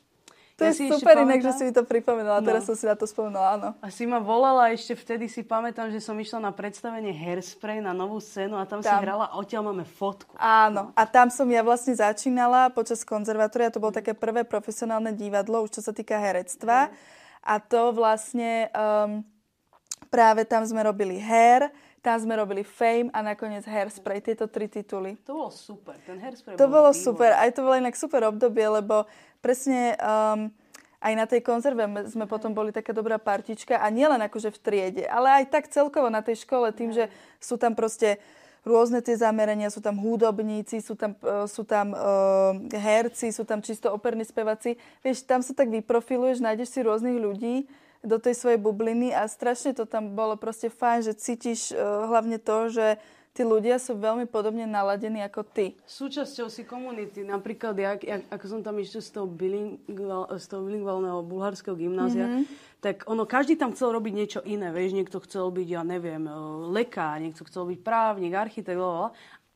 to 0.59 0.67
ja 0.67 0.75
je 0.75 0.91
super 0.91 1.15
inak, 1.23 1.39
že 1.39 1.51
si 1.55 1.63
mi 1.63 1.71
to 1.71 1.87
pripomenula. 1.87 2.43
No. 2.43 2.47
Teraz 2.51 2.67
som 2.67 2.75
si 2.75 2.83
na 2.83 2.99
to 2.99 3.07
spomenula, 3.07 3.55
áno. 3.55 3.69
A 3.79 3.87
si 3.87 4.03
ma 4.03 4.19
volala 4.19 4.67
ešte 4.75 4.91
vtedy, 4.99 5.31
si 5.31 5.47
pamätám, 5.47 5.87
že 5.87 6.03
som 6.03 6.19
išla 6.19 6.43
na 6.43 6.51
predstavenie 6.51 7.15
Hairspray 7.15 7.79
na 7.79 7.95
novú 7.95 8.19
scénu 8.19 8.59
a 8.59 8.67
tam, 8.67 8.83
tam. 8.83 8.91
si 8.91 8.93
hrala 9.07 9.31
odtiaľ 9.39 9.71
máme 9.71 9.87
fotku. 9.87 10.35
Áno. 10.35 10.91
A 10.99 11.03
tam 11.07 11.31
som 11.31 11.47
ja 11.47 11.63
vlastne 11.63 11.95
začínala 11.95 12.67
počas 12.75 13.07
konzervatória. 13.07 13.71
To 13.71 13.79
bolo 13.79 13.95
také 13.95 14.11
prvé 14.11 14.43
profesionálne 14.43 15.15
divadlo, 15.15 15.63
už 15.63 15.79
čo 15.79 15.81
sa 15.81 15.95
týka 15.95 16.19
herectva. 16.19 16.91
A 17.39 17.55
to 17.63 17.95
vlastne 17.95 18.67
um, 18.75 19.23
práve 20.11 20.43
tam 20.43 20.67
sme 20.67 20.83
robili 20.83 21.15
her, 21.23 21.71
Tam 21.99 22.15
sme 22.15 22.39
robili 22.39 22.63
Fame 22.63 23.11
a 23.11 23.19
nakoniec 23.19 23.67
Hairspray, 23.67 24.23
tieto 24.23 24.47
tri 24.47 24.71
tituly. 24.71 25.19
To 25.27 25.35
bolo 25.35 25.51
super, 25.51 25.99
ten 26.07 26.15
Hairspray 26.15 26.55
To 26.55 26.71
bol 26.71 26.79
bolo 26.79 26.89
výborný. 26.95 27.03
super, 27.03 27.31
aj 27.35 27.49
to 27.51 27.59
bolo 27.59 27.75
inak 27.75 27.95
super 27.99 28.21
obdobie, 28.23 28.63
lebo 28.71 29.03
presne 29.43 29.99
um, 29.99 30.47
aj 31.03 31.13
na 31.15 31.25
tej 31.27 31.43
konzerve 31.43 31.83
sme 32.07 32.23
potom 32.23 32.55
boli 32.55 32.71
taká 32.71 32.95
dobrá 32.95 33.19
partička 33.19 33.79
a 33.79 33.87
nielen 33.91 34.19
akože 34.23 34.51
v 34.51 34.59
triede, 34.63 35.03
ale 35.11 35.43
aj 35.43 35.51
tak 35.51 35.67
celkovo 35.67 36.07
na 36.07 36.23
tej 36.23 36.47
škole 36.47 36.71
tým, 36.71 36.95
že 36.95 37.11
sú 37.39 37.59
tam 37.59 37.75
proste 37.75 38.19
rôzne 38.63 38.99
tie 38.99 39.15
zamerania, 39.15 39.71
sú 39.71 39.79
tam 39.79 39.99
hudobníci, 39.99 40.83
sú 40.83 40.95
tam, 40.95 41.15
uh, 41.23 41.47
sú 41.47 41.63
tam 41.63 41.95
uh, 41.95 42.55
herci, 42.75 43.31
sú 43.31 43.43
tam 43.43 43.59
čisto 43.59 43.91
operní 43.91 44.23
speváci. 44.23 44.75
Vieš, 45.03 45.27
tam 45.27 45.39
sa 45.39 45.55
tak 45.55 45.71
vyprofiluješ, 45.71 46.43
nájdeš 46.43 46.75
si 46.75 46.79
rôznych 46.83 47.19
ľudí 47.19 47.67
do 47.99 48.17
tej 48.17 48.35
svojej 48.35 48.59
bubliny 48.59 49.11
a 49.11 49.27
strašne 49.27 49.75
to 49.75 49.83
tam 49.83 50.15
bolo 50.15 50.39
proste 50.39 50.71
fajn, 50.71 51.11
že 51.11 51.19
cítiš 51.19 51.75
uh, 51.75 52.07
hlavne 52.07 52.39
to, 52.39 52.71
že 52.71 52.87
tí 53.33 53.47
ľudia 53.47 53.79
sú 53.79 53.95
veľmi 53.95 54.27
podobne 54.27 54.67
naladení 54.67 55.23
ako 55.23 55.47
ty. 55.47 55.65
Súčasťou 55.87 56.51
si 56.51 56.67
komunity. 56.67 57.23
Napríklad, 57.23 57.75
jak, 57.77 57.99
jak, 58.03 58.21
ako 58.27 58.45
som 58.51 58.59
tam 58.59 58.75
ešte 58.81 58.99
z 58.99 59.09
toho, 59.15 59.27
bilingval, 59.29 60.27
z 60.35 60.45
toho 60.49 60.61
bilingvalného 60.67 61.19
bulharského 61.23 61.77
gymnázia, 61.77 62.27
mm-hmm. 62.27 62.43
tak 62.83 63.07
ono, 63.07 63.23
každý 63.23 63.55
tam 63.55 63.71
chcel 63.71 63.95
robiť 63.95 64.13
niečo 64.15 64.39
iné. 64.43 64.73
Vieš, 64.75 64.91
niekto 64.91 65.23
chcel 65.23 65.47
byť, 65.55 65.67
ja 65.71 65.87
neviem, 65.87 66.25
e, 66.27 66.35
lekár, 66.73 67.21
niekto 67.21 67.47
chcel 67.47 67.69
byť 67.69 67.79
právnik, 67.79 68.35
architekt, 68.35 68.81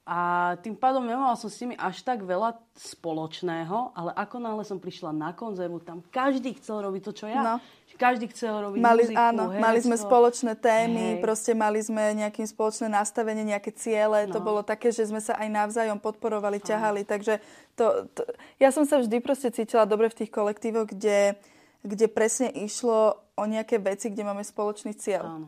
a 0.04 0.52
tým 0.60 0.76
pádom 0.76 1.08
nemala 1.08 1.32
som 1.40 1.48
s 1.48 1.64
nimi 1.64 1.80
až 1.80 2.04
tak 2.04 2.28
veľa 2.28 2.60
spoločného, 2.76 3.96
ale 3.96 4.12
ako 4.20 4.36
náhle 4.36 4.64
som 4.68 4.76
prišla 4.76 5.16
na 5.16 5.32
konzervu, 5.32 5.80
tam 5.80 6.04
každý 6.12 6.60
chcel 6.60 6.84
robiť 6.84 7.02
to, 7.08 7.12
čo 7.24 7.26
ja. 7.32 7.40
No. 7.40 7.56
Každý 7.94 8.26
chcel 8.34 8.54
robiť 8.58 8.82
mali, 8.82 9.04
muziku, 9.06 9.20
Áno, 9.20 9.44
herectvo. 9.54 9.64
mali 9.64 9.80
sme 9.86 9.96
spoločné 10.02 10.54
témy, 10.58 11.06
Hej. 11.18 11.22
proste 11.22 11.52
mali 11.54 11.80
sme 11.80 12.04
nejakým 12.18 12.48
spoločné 12.50 12.88
nastavenie, 12.90 13.46
nejaké 13.46 13.70
ciele. 13.74 14.26
No. 14.26 14.34
To 14.36 14.40
bolo 14.42 14.62
také, 14.66 14.90
že 14.90 15.06
sme 15.06 15.22
sa 15.22 15.38
aj 15.38 15.48
navzájom 15.50 16.02
podporovali, 16.02 16.58
ťahali. 16.58 17.06
Takže 17.06 17.38
to, 17.78 18.10
to, 18.18 18.22
ja 18.58 18.74
som 18.74 18.84
sa 18.84 18.98
vždy 18.98 19.22
proste 19.22 19.54
cítila 19.54 19.86
dobre 19.86 20.10
v 20.10 20.26
tých 20.26 20.32
kolektívoch, 20.34 20.90
kde, 20.90 21.38
kde 21.86 22.06
presne 22.10 22.50
išlo 22.50 23.22
o 23.38 23.44
nejaké 23.46 23.78
veci, 23.78 24.10
kde 24.10 24.26
máme 24.26 24.42
spoločný 24.42 24.98
cieľ. 24.98 25.26
Áno. 25.40 25.48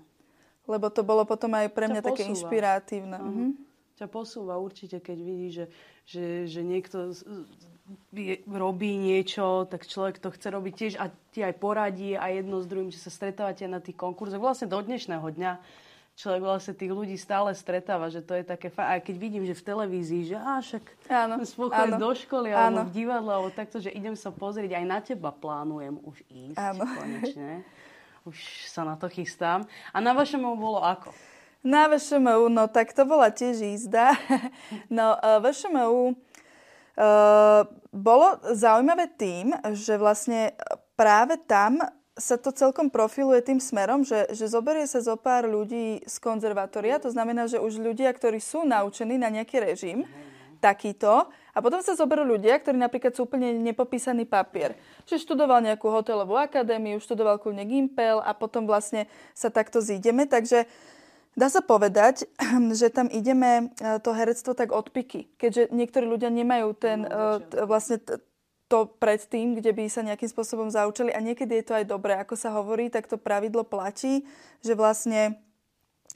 Lebo 0.65 0.89
to 0.89 1.05
bolo 1.05 1.25
potom 1.29 1.53
aj 1.53 1.69
pre 1.73 1.89
mňa 1.89 2.01
také 2.01 2.25
inšpiratívne. 2.25 3.19
Mhm 3.21 3.49
ťa 3.95 4.07
posúva 4.11 4.59
určite, 4.59 4.99
keď 4.99 5.17
vidíš, 5.23 5.51
že, 5.55 5.65
že, 6.05 6.25
že 6.51 6.61
niekto 6.67 7.15
robí 8.49 8.97
niečo, 8.97 9.69
tak 9.69 9.85
človek 9.85 10.17
to 10.17 10.33
chce 10.33 10.47
robiť 10.49 10.73
tiež 10.73 10.93
a 10.97 11.13
ti 11.29 11.45
aj 11.45 11.53
poradí 11.61 12.17
a 12.17 12.33
jedno 12.33 12.57
s 12.57 12.65
druhým, 12.65 12.89
že 12.89 12.97
sa 12.97 13.13
stretávate 13.13 13.69
na 13.69 13.77
tých 13.77 13.93
konkurzoch. 13.93 14.41
Vlastne 14.41 14.65
do 14.65 14.81
dnešného 14.81 15.21
dňa 15.21 15.51
človek 16.15 16.41
vlastne 16.41 16.73
tých 16.73 16.95
ľudí 16.95 17.19
stále 17.19 17.51
stretáva, 17.53 18.09
že 18.09 18.23
to 18.25 18.33
je 18.33 18.43
také 18.47 18.71
fajn. 18.71 18.87
A 18.87 19.03
keď 19.03 19.15
vidím, 19.19 19.43
že 19.45 19.53
v 19.53 19.63
televízii, 19.67 20.33
že 20.33 20.37
á, 20.39 20.63
však 20.63 20.83
áno, 21.11 21.35
áno, 21.75 21.95
do 21.99 22.11
školy 22.15 22.49
áno. 22.55 22.57
alebo 22.57 22.79
v 22.89 22.91
divadle, 22.95 23.31
alebo 23.35 23.51
takto, 23.51 23.77
že 23.83 23.93
idem 23.93 24.15
sa 24.17 24.31
pozrieť, 24.31 24.79
aj 24.79 24.85
na 24.87 24.99
teba 25.03 25.29
plánujem 25.29 25.99
už 26.01 26.17
ísť 26.31 26.57
áno. 26.57 26.83
konečne. 26.97 27.61
Už 28.25 28.37
sa 28.65 28.81
na 28.81 28.97
to 28.97 29.05
chystám. 29.11 29.69
A 29.93 30.01
na 30.01 30.17
vašom 30.17 30.41
bolo 30.57 30.81
ako? 30.81 31.13
Na 31.65 31.89
VŠMU, 31.89 32.49
no 32.49 32.69
tak 32.69 32.93
to 32.93 33.05
bola 33.05 33.29
tiež 33.29 33.61
jízda. 33.61 34.17
No 34.89 35.17
uh, 35.17 35.41
VŠMU 35.41 36.13
uh, 36.13 36.34
bolo 37.91 38.27
zaujímavé 38.55 39.11
tým, 39.19 39.51
že 39.75 39.99
vlastne 39.99 40.55
práve 40.95 41.35
tam 41.43 41.83
sa 42.15 42.39
to 42.39 42.55
celkom 42.55 42.87
profiluje 42.87 43.43
tým 43.43 43.59
smerom, 43.59 44.07
že, 44.07 44.31
že 44.31 44.47
zoberie 44.47 44.87
sa 44.87 45.03
zo 45.03 45.19
pár 45.19 45.51
ľudí 45.51 45.99
z 46.07 46.15
konzervatória, 46.23 46.95
to 46.95 47.11
znamená, 47.11 47.43
že 47.51 47.59
už 47.59 47.83
ľudia, 47.83 48.07
ktorí 48.15 48.39
sú 48.39 48.63
naučení 48.63 49.19
na 49.19 49.27
nejaký 49.27 49.59
režim, 49.59 50.07
takýto, 50.63 51.27
a 51.51 51.57
potom 51.59 51.83
sa 51.83 51.99
zoberú 51.99 52.23
ľudia, 52.23 52.55
ktorí 52.55 52.79
napríklad 52.79 53.11
sú 53.11 53.27
úplne 53.27 53.51
nepopísaný 53.59 54.23
papier. 54.23 54.79
Čiže 55.03 55.27
študoval 55.27 55.59
nejakú 55.63 55.91
hotelovú 55.91 56.39
akadémiu, 56.39 57.03
študoval 57.03 57.39
kľudne 57.39 57.67
Gimpel 57.67 58.23
a 58.23 58.31
potom 58.31 58.63
vlastne 58.63 59.07
sa 59.35 59.47
takto 59.47 59.79
zídeme. 59.79 60.27
Takže 60.27 60.67
uh, 60.67 60.94
Dá 61.35 61.51
sa 61.51 61.59
povedať, 61.59 62.31
že 62.79 62.87
tam 62.89 63.11
ideme 63.11 63.75
e, 63.75 63.99
to 63.99 64.15
herectvo 64.15 64.55
tak 64.55 64.71
od 64.71 64.87
piky, 64.89 65.27
keďže 65.35 65.69
niektorí 65.75 66.07
ľudia 66.07 66.31
nemajú 66.31 66.71
ten 66.79 67.03
no, 67.03 67.43
e, 67.43 67.63
vlastne 67.67 67.99
to 68.65 68.89
predtým, 68.97 69.53
kde 69.53 69.77
by 69.77 69.85
sa 69.85 70.01
nejakým 70.01 70.31
spôsobom 70.31 70.73
zaučili 70.73 71.13
a 71.13 71.21
niekedy 71.21 71.61
je 71.61 71.65
to 71.69 71.77
aj 71.77 71.85
dobré. 71.85 72.17
Ako 72.17 72.33
sa 72.33 72.49
hovorí, 72.55 72.89
tak 72.89 73.05
to 73.05 73.19
pravidlo 73.19 73.61
platí, 73.61 74.25
že 74.65 74.73
vlastne 74.73 75.37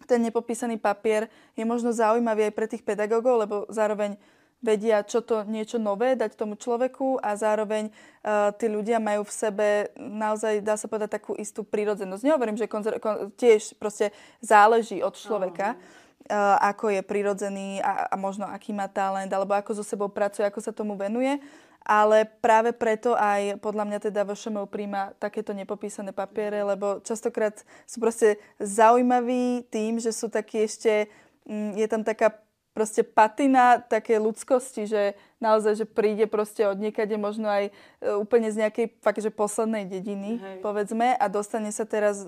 ten 0.10 0.24
nepopísaný 0.24 0.82
papier 0.82 1.30
je 1.54 1.62
možno 1.68 1.94
zaujímavý 1.94 2.50
aj 2.50 2.54
pre 2.56 2.66
tých 2.66 2.82
pedagógov, 2.82 3.46
lebo 3.46 3.56
zároveň 3.70 4.18
vedia, 4.60 5.08
čo 5.08 5.24
to 5.24 5.48
niečo 5.48 5.80
nové 5.80 6.20
dať 6.20 6.36
tomu 6.36 6.60
človeku 6.60 7.24
a 7.24 7.36
zároveň 7.40 7.88
uh, 7.90 8.52
tí 8.56 8.68
ľudia 8.68 9.00
majú 9.00 9.24
v 9.24 9.34
sebe 9.34 9.68
naozaj, 9.96 10.60
dá 10.60 10.76
sa 10.76 10.92
povedať, 10.92 11.16
takú 11.16 11.32
istú 11.40 11.64
prírodzenosť. 11.64 12.24
Nehovorím, 12.28 12.60
že 12.60 12.68
konzer- 12.68 13.00
kon- 13.00 13.32
tiež 13.40 13.80
proste 13.80 14.12
záleží 14.44 15.00
od 15.00 15.16
človeka, 15.16 15.80
uh, 15.80 16.60
ako 16.60 16.92
je 16.92 17.02
prirodzený 17.02 17.80
a, 17.80 18.12
a 18.12 18.16
možno 18.20 18.44
aký 18.52 18.76
má 18.76 18.92
talent, 18.92 19.32
alebo 19.32 19.56
ako 19.56 19.80
so 19.80 19.84
sebou 19.84 20.12
pracuje, 20.12 20.44
ako 20.44 20.60
sa 20.60 20.76
tomu 20.76 21.00
venuje. 21.00 21.40
Ale 21.88 22.28
práve 22.44 22.76
preto 22.76 23.16
aj 23.16 23.64
podľa 23.64 23.88
mňa 23.88 24.00
teda 24.12 24.28
VŠMU 24.28 24.68
príjma 24.68 25.16
takéto 25.18 25.56
nepopísané 25.56 26.12
papiere, 26.12 26.62
lebo 26.62 27.00
častokrát 27.02 27.64
sú 27.88 28.04
proste 28.04 28.38
zaujímaví 28.60 29.66
tým, 29.72 29.98
že 29.98 30.12
sú 30.12 30.28
takí 30.28 30.68
ešte, 30.68 31.08
mm, 31.48 31.80
je 31.80 31.88
tam 31.88 32.04
taká 32.04 32.36
proste 32.74 33.02
patina 33.02 33.82
také 33.82 34.22
ľudskosti, 34.22 34.86
že 34.86 35.18
naozaj, 35.42 35.84
že 35.84 35.86
príde 35.88 36.30
proste 36.30 36.68
od 36.68 36.78
niekade 36.78 37.16
možno 37.16 37.50
aj 37.50 37.70
e, 37.70 37.72
úplne 38.16 38.52
z 38.52 38.66
nejakej 38.66 38.86
fakt, 39.04 39.20
že 39.20 39.34
poslednej 39.34 39.88
dediny, 39.88 40.40
Hej. 40.40 40.58
povedzme, 40.62 41.16
a 41.16 41.26
dostane 41.28 41.72
sa 41.74 41.84
teraz 41.84 42.24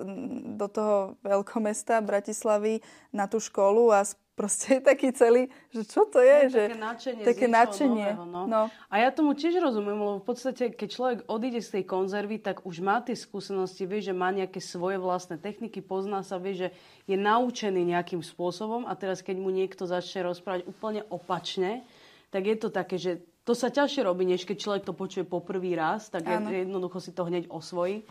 do 0.57 0.67
toho 0.67 1.15
veľkomesta 1.23 2.01
Bratislavy 2.01 2.81
na 3.13 3.27
tú 3.27 3.39
školu 3.39 3.93
a 3.93 4.03
proste 4.41 4.65
je 4.73 4.81
taký 4.81 5.13
celý, 5.13 5.53
že 5.69 5.85
čo 5.85 6.09
to 6.09 6.17
je? 6.17 6.49
No, 6.49 6.49
že, 6.49 6.63
také 6.65 6.81
nadšenie. 6.81 7.23
Také 7.29 7.45
nadšenie. 7.45 8.07
Nového, 8.09 8.25
no. 8.25 8.41
No. 8.49 8.61
A 8.89 8.95
ja 8.97 9.13
tomu 9.13 9.37
tiež 9.37 9.61
rozumiem, 9.61 9.93
lebo 9.93 10.17
v 10.17 10.25
podstate, 10.25 10.73
keď 10.73 10.89
človek 10.89 11.17
odíde 11.29 11.61
z 11.61 11.77
tej 11.77 11.83
konzervy, 11.85 12.41
tak 12.41 12.65
už 12.65 12.81
má 12.81 13.05
tie 13.05 13.13
skúsenosti, 13.13 13.85
vie, 13.85 14.01
že 14.01 14.17
má 14.17 14.33
nejaké 14.33 14.57
svoje 14.57 14.97
vlastné 14.97 15.37
techniky, 15.37 15.85
pozná 15.85 16.25
sa, 16.25 16.41
vie, 16.41 16.57
že 16.57 16.67
je 17.05 17.13
naučený 17.13 17.93
nejakým 17.93 18.25
spôsobom 18.25 18.89
a 18.89 18.97
teraz, 18.97 19.21
keď 19.21 19.37
mu 19.37 19.53
niekto 19.53 19.85
začne 19.85 20.25
rozprávať 20.25 20.65
úplne 20.65 21.05
opačne, 21.13 21.85
tak 22.33 22.49
je 22.49 22.57
to 22.57 22.73
také, 22.73 22.97
že 22.97 23.21
to 23.45 23.53
sa 23.53 23.69
ťažšie 23.69 24.09
robí, 24.09 24.25
než 24.25 24.49
keď 24.49 24.57
človek 24.57 24.83
to 24.89 24.97
počuje 24.97 25.21
po 25.21 25.37
prvý 25.37 25.77
raz, 25.77 26.09
tak 26.09 26.25
je, 26.25 26.65
jednoducho 26.65 26.97
si 26.97 27.13
to 27.13 27.29
hneď 27.29 27.45
osvojí 27.53 28.01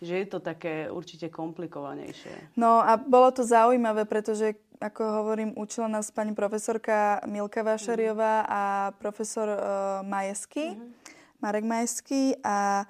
že 0.00 0.24
je 0.24 0.26
to 0.32 0.40
také 0.40 0.88
určite 0.88 1.28
komplikovanejšie. 1.28 2.56
No 2.56 2.80
a 2.80 2.96
bolo 2.96 3.28
to 3.36 3.44
zaujímavé, 3.44 4.08
pretože 4.08 4.56
ako 4.80 5.02
hovorím, 5.22 5.52
učila 5.60 5.92
nás 5.92 6.08
pani 6.08 6.32
profesorka 6.32 7.20
Milka 7.28 7.60
Vášariová 7.60 8.48
a 8.48 8.62
profesor 8.96 9.52
uh, 9.52 9.58
Majesky, 10.08 10.72
mm-hmm. 10.72 10.90
Marek 11.44 11.64
Majesky 11.68 12.34
a 12.40 12.88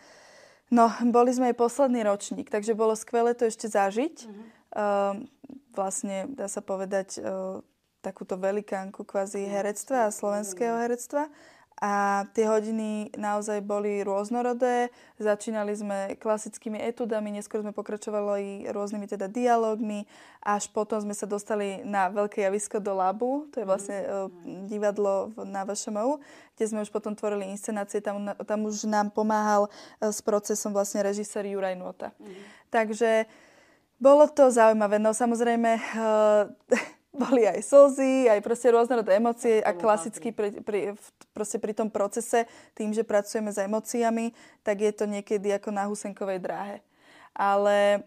no, 0.71 0.87
boli 1.11 1.35
sme 1.35 1.51
jej 1.51 1.59
posledný 1.59 2.07
ročník, 2.07 2.47
takže 2.47 2.79
bolo 2.79 2.95
skvelé 2.95 3.35
to 3.35 3.51
ešte 3.51 3.67
zažiť. 3.67 4.17
Mm-hmm. 4.23 4.47
Uh, 4.71 5.27
vlastne, 5.75 6.31
dá 6.31 6.47
sa 6.47 6.63
povedať, 6.63 7.19
uh, 7.19 7.59
takúto 8.01 8.39
velikánku 8.41 9.05
kvázi 9.05 9.45
herectva 9.45 10.09
a 10.09 10.15
slovenského 10.15 10.79
herectva. 10.81 11.29
A 11.81 12.29
tie 12.37 12.45
hodiny 12.45 13.09
naozaj 13.17 13.65
boli 13.65 14.05
rôznorodé. 14.05 14.93
Začínali 15.17 15.73
sme 15.73 16.13
klasickými 16.21 16.77
etudami, 16.77 17.33
neskôr 17.33 17.65
sme 17.65 17.73
pokračovali 17.73 18.69
rôznymi 18.69 19.09
teda 19.09 19.33
dialogmi, 19.33 20.05
až 20.45 20.69
potom 20.69 21.01
sme 21.01 21.17
sa 21.17 21.25
dostali 21.25 21.81
na 21.81 22.13
veľké 22.13 22.45
javisko 22.45 22.85
do 22.85 22.93
Labu, 22.93 23.49
to 23.49 23.65
je 23.65 23.67
vlastne 23.69 23.97
uh, 23.97 24.29
divadlo 24.69 25.33
na 25.41 25.65
VŠMU, 25.65 26.21
kde 26.53 26.65
sme 26.69 26.85
už 26.85 26.93
potom 26.93 27.17
tvorili 27.17 27.49
inscenácie, 27.49 28.05
tam, 28.05 28.29
tam 28.45 28.61
už 28.69 28.85
nám 28.85 29.09
pomáhal 29.17 29.73
uh, 29.73 30.13
s 30.13 30.21
procesom 30.21 30.77
vlastne 30.77 31.01
režisér 31.01 31.49
Juraj 31.49 31.81
Nota. 31.81 32.13
Mm. 32.21 32.45
Takže 32.69 33.25
bolo 33.97 34.29
to 34.29 34.53
zaujímavé. 34.53 35.01
No 35.01 35.17
samozrejme, 35.17 35.81
uh, 35.97 36.45
boli 37.11 37.43
aj 37.43 37.59
slzy, 37.67 38.31
aj 38.31 38.41
proste 38.41 38.71
rôznorodé 38.71 39.19
emócie 39.19 39.59
a 39.59 39.75
klasicky 39.75 40.31
pri, 40.31 40.63
pri, 40.63 40.95
proste 41.35 41.59
pri 41.59 41.75
tom 41.75 41.91
procese, 41.91 42.47
tým, 42.79 42.95
že 42.95 43.03
pracujeme 43.03 43.51
s 43.51 43.59
emóciami, 43.59 44.31
tak 44.63 44.87
je 44.87 44.93
to 44.95 45.11
niekedy 45.11 45.51
ako 45.51 45.75
na 45.75 45.91
husenkovej 45.91 46.39
dráhe. 46.39 46.79
Ale 47.35 48.07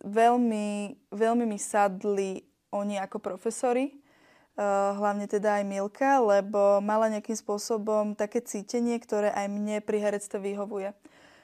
veľmi, 0.00 0.96
veľmi 1.12 1.44
mi 1.44 1.58
sadli 1.60 2.40
oni 2.72 2.96
ako 2.96 3.20
profesori, 3.20 3.92
uh, 3.92 4.96
hlavne 4.96 5.28
teda 5.28 5.60
aj 5.60 5.64
Milka, 5.68 6.16
lebo 6.24 6.80
mala 6.80 7.12
nejakým 7.12 7.36
spôsobom 7.36 8.16
také 8.16 8.40
cítenie, 8.40 8.96
ktoré 8.96 9.28
aj 9.28 9.46
mne 9.52 9.84
pri 9.84 10.00
herectve 10.00 10.40
vyhovuje. 10.40 10.96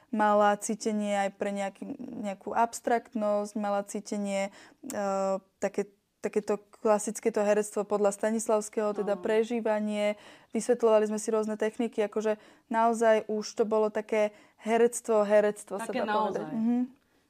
Mala 0.09 0.57
cítenie 0.57 1.29
aj 1.29 1.31
pre 1.37 1.53
nejaký, 1.53 1.85
nejakú 2.01 2.57
abstraktnosť, 2.57 3.53
mala 3.61 3.85
cítenie 3.85 4.49
uh, 4.97 5.37
také 5.61 5.85
takéto 6.19 6.59
klasické 6.83 7.31
to 7.31 7.43
herectvo 7.43 7.87
podľa 7.87 8.15
Stanislavského, 8.15 8.91
teda 8.95 9.15
no. 9.15 9.23
prežívanie. 9.23 10.19
Vysvetľovali 10.51 11.07
sme 11.07 11.19
si 11.23 11.29
rôzne 11.31 11.55
techniky, 11.55 12.03
akože 12.07 12.39
naozaj 12.71 13.27
už 13.31 13.47
to 13.55 13.63
bolo 13.63 13.91
také 13.91 14.35
herectvo, 14.63 15.23
herectvo 15.23 15.79
také 15.79 16.03
sa 16.03 16.07
dá 16.07 16.11
naozaj. 16.11 16.43
povedať. 16.43 16.47
Mhm. 16.55 16.79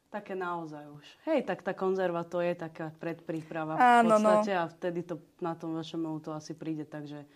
Také 0.08 0.32
naozaj 0.32 0.84
už. 0.88 1.04
Hej, 1.28 1.44
tak 1.44 1.60
tá 1.60 1.76
konzerva 1.76 2.24
to 2.24 2.40
je 2.40 2.56
taká 2.56 2.88
predpríprava 2.96 3.76
Áno, 3.76 4.16
v 4.16 4.24
no. 4.24 4.40
podstate 4.40 4.56
no. 4.56 4.60
a 4.64 4.72
vtedy 4.72 5.00
to 5.04 5.20
na 5.44 5.52
tom 5.52 5.76
vašom 5.76 6.24
to 6.24 6.32
asi 6.32 6.56
príde, 6.56 6.88
takže 6.88 7.28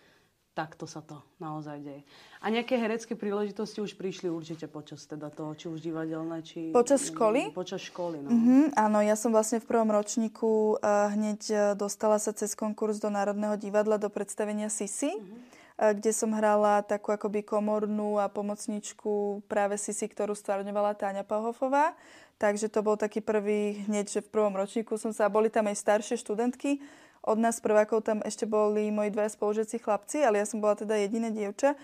takto 0.53 0.85
sa 0.85 1.01
to 1.01 1.17
naozaj 1.41 1.81
deje. 1.81 2.05
A 2.39 2.53
nejaké 2.53 2.77
herecké 2.77 3.17
príležitosti 3.17 3.81
už 3.81 3.97
prišli 3.97 4.29
určite 4.29 4.69
počas 4.69 5.01
teda 5.09 5.33
toho, 5.33 5.57
či 5.57 5.65
už 5.67 5.81
divadelné, 5.81 6.45
či... 6.45 6.69
Počas 6.69 7.09
školy? 7.09 7.49
Počas 7.51 7.81
školy, 7.89 8.21
no. 8.21 8.29
Mm-hmm, 8.29 8.63
áno, 8.77 9.01
ja 9.01 9.17
som 9.17 9.33
vlastne 9.33 9.57
v 9.57 9.65
prvom 9.65 9.89
ročníku 9.89 10.77
uh, 10.77 11.09
hneď 11.11 11.41
uh, 11.49 11.59
dostala 11.73 12.21
sa 12.21 12.31
cez 12.31 12.53
konkurs 12.53 13.01
do 13.01 13.09
Národného 13.09 13.57
divadla 13.57 13.97
do 13.97 14.07
predstavenia 14.13 14.69
Sisi. 14.69 15.11
Mm-hmm 15.11 15.65
kde 15.73 16.13
som 16.13 16.29
hrala 16.37 16.85
takú 16.85 17.09
akoby 17.09 17.41
komornú 17.41 18.21
a 18.21 18.29
pomocničku 18.29 19.41
práve 19.49 19.81
Sisi, 19.81 20.05
ktorú 20.05 20.37
stvárňovala 20.37 20.93
Táňa 20.93 21.25
Pahofová. 21.25 21.97
Takže 22.37 22.69
to 22.69 22.85
bol 22.85 22.93
taký 22.93 23.25
prvý, 23.25 23.85
hneď, 23.89 24.05
že 24.09 24.21
v 24.21 24.31
prvom 24.31 24.53
ročníku 24.53 24.97
som 25.01 25.09
sa, 25.09 25.33
boli 25.33 25.49
tam 25.49 25.69
aj 25.69 25.81
staršie 25.81 26.15
študentky, 26.21 26.81
od 27.23 27.39
nás 27.39 27.63
prvákov 27.63 28.03
tam 28.03 28.19
ešte 28.21 28.43
boli 28.43 28.91
moji 28.91 29.09
dva 29.15 29.31
spolužiaci 29.31 29.79
chlapci, 29.79 30.21
ale 30.21 30.43
ja 30.43 30.45
som 30.45 30.59
bola 30.59 30.75
teda 30.75 30.99
jediné 30.99 31.31
dievča. 31.31 31.79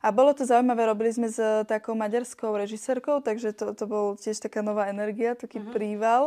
A 0.00 0.08
bolo 0.10 0.32
to 0.32 0.48
zaujímavé, 0.48 0.88
robili 0.88 1.12
sme 1.12 1.28
s 1.28 1.36
takou 1.68 1.92
maďarskou 1.92 2.56
režisérkou, 2.56 3.20
takže 3.20 3.52
to, 3.52 3.76
to 3.76 3.84
bol 3.84 4.16
tiež 4.16 4.40
taká 4.40 4.64
nová 4.64 4.88
energia, 4.88 5.36
taký 5.36 5.60
uh-huh. 5.60 5.76
príval. 5.76 6.22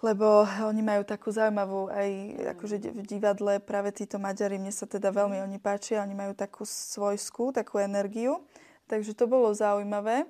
Lebo 0.00 0.48
oni 0.64 0.80
majú 0.80 1.04
takú 1.04 1.28
zaujímavú 1.28 1.92
aj 1.92 2.08
akože 2.56 2.76
v 2.80 3.04
divadle, 3.04 3.60
práve 3.60 3.92
títo 3.92 4.16
Maďari, 4.16 4.56
mne 4.56 4.72
sa 4.72 4.88
teda 4.88 5.12
veľmi 5.12 5.44
oni 5.44 5.58
páčia, 5.60 6.04
oni 6.04 6.16
majú 6.16 6.32
takú 6.32 6.64
svojskú, 6.64 7.52
takú 7.52 7.80
energiu. 7.80 8.40
Takže 8.88 9.12
to 9.12 9.28
bolo 9.28 9.52
zaujímavé. 9.52 10.24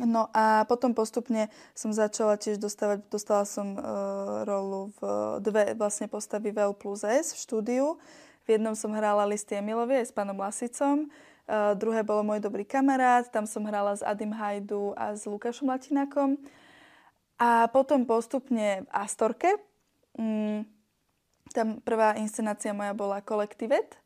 No 0.00 0.32
a 0.32 0.64
potom 0.64 0.96
postupne 0.96 1.52
som 1.76 1.92
začala 1.92 2.40
tiež 2.40 2.56
dostávať, 2.56 3.04
dostala 3.12 3.44
som 3.44 3.76
uh, 3.76 4.40
rolu 4.48 4.88
v 4.96 5.00
dve 5.44 5.76
vlastne 5.76 6.08
postavy 6.08 6.48
VL 6.48 6.72
plus 6.72 7.04
S 7.04 7.36
v 7.36 7.38
štúdiu. 7.44 8.00
V 8.48 8.56
jednom 8.56 8.72
som 8.72 8.88
hrala 8.96 9.28
Listy 9.28 9.52
Emilovie 9.52 10.00
s 10.00 10.08
pánom 10.08 10.40
Lasicom, 10.40 11.12
uh, 11.44 11.76
druhé 11.76 12.00
bolo 12.08 12.24
môj 12.24 12.40
dobrý 12.40 12.64
kamarát, 12.64 13.28
tam 13.28 13.44
som 13.44 13.68
hrala 13.68 13.92
s 13.92 14.00
Adim 14.00 14.32
Hajdu 14.32 14.96
a 14.96 15.12
s 15.12 15.28
Lukášom 15.28 15.68
Latinakom. 15.68 16.40
A 17.36 17.68
potom 17.68 18.08
postupne 18.08 18.88
Astorke. 18.88 19.60
Mm, 20.16 20.64
tam 21.52 21.84
prvá 21.84 22.16
inscenácia 22.16 22.72
moja 22.72 22.96
bola 22.96 23.20
Kolektivet 23.20 24.01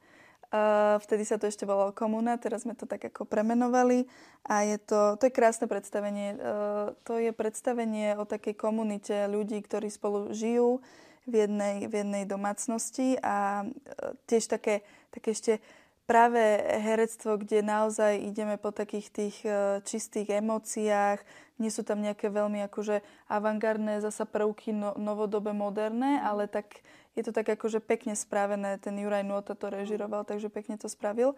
vtedy 1.02 1.26
sa 1.26 1.36
to 1.36 1.50
ešte 1.50 1.66
volalo 1.66 1.90
Komuna, 1.90 2.38
teraz 2.38 2.62
sme 2.62 2.78
to 2.78 2.86
tak 2.86 3.02
ako 3.10 3.26
premenovali 3.26 4.06
a 4.46 4.62
je 4.62 4.78
to, 4.78 5.18
to 5.18 5.26
je 5.26 5.34
krásne 5.34 5.66
predstavenie. 5.66 6.38
Uh, 6.38 6.94
to 7.02 7.18
je 7.18 7.34
predstavenie 7.34 8.14
o 8.14 8.24
takej 8.24 8.54
komunite 8.54 9.26
ľudí, 9.26 9.58
ktorí 9.62 9.90
spolu 9.90 10.30
žijú 10.30 10.78
v 11.26 11.46
jednej, 11.46 11.90
v 11.90 12.06
jednej 12.06 12.24
domácnosti 12.30 13.18
a 13.18 13.66
uh, 13.66 14.14
tiež 14.30 14.46
také, 14.46 14.86
také 15.10 15.34
ešte 15.34 15.52
práve 16.06 16.38
herectvo, 16.62 17.42
kde 17.42 17.66
naozaj 17.66 18.22
ideme 18.22 18.54
po 18.62 18.70
takých 18.70 19.10
tých 19.10 19.36
čistých 19.82 20.38
emóciách, 20.38 21.18
nie 21.58 21.66
sú 21.66 21.82
tam 21.82 21.98
nejaké 21.98 22.30
veľmi 22.30 22.62
akože 22.70 23.02
avantgardné 23.26 23.98
zasa 23.98 24.22
prvky 24.22 24.70
no, 24.70 24.94
novodobé, 24.94 25.50
moderné, 25.50 26.22
ale 26.22 26.46
tak 26.46 26.78
je 27.16 27.22
to 27.24 27.32
tak 27.32 27.48
akože 27.48 27.80
pekne 27.80 28.12
spravené. 28.12 28.76
Ten 28.76 29.00
Juraj 29.00 29.24
Nota 29.24 29.56
to 29.56 29.72
režiroval, 29.72 30.28
takže 30.28 30.52
pekne 30.52 30.76
to 30.76 30.86
spravil. 30.86 31.32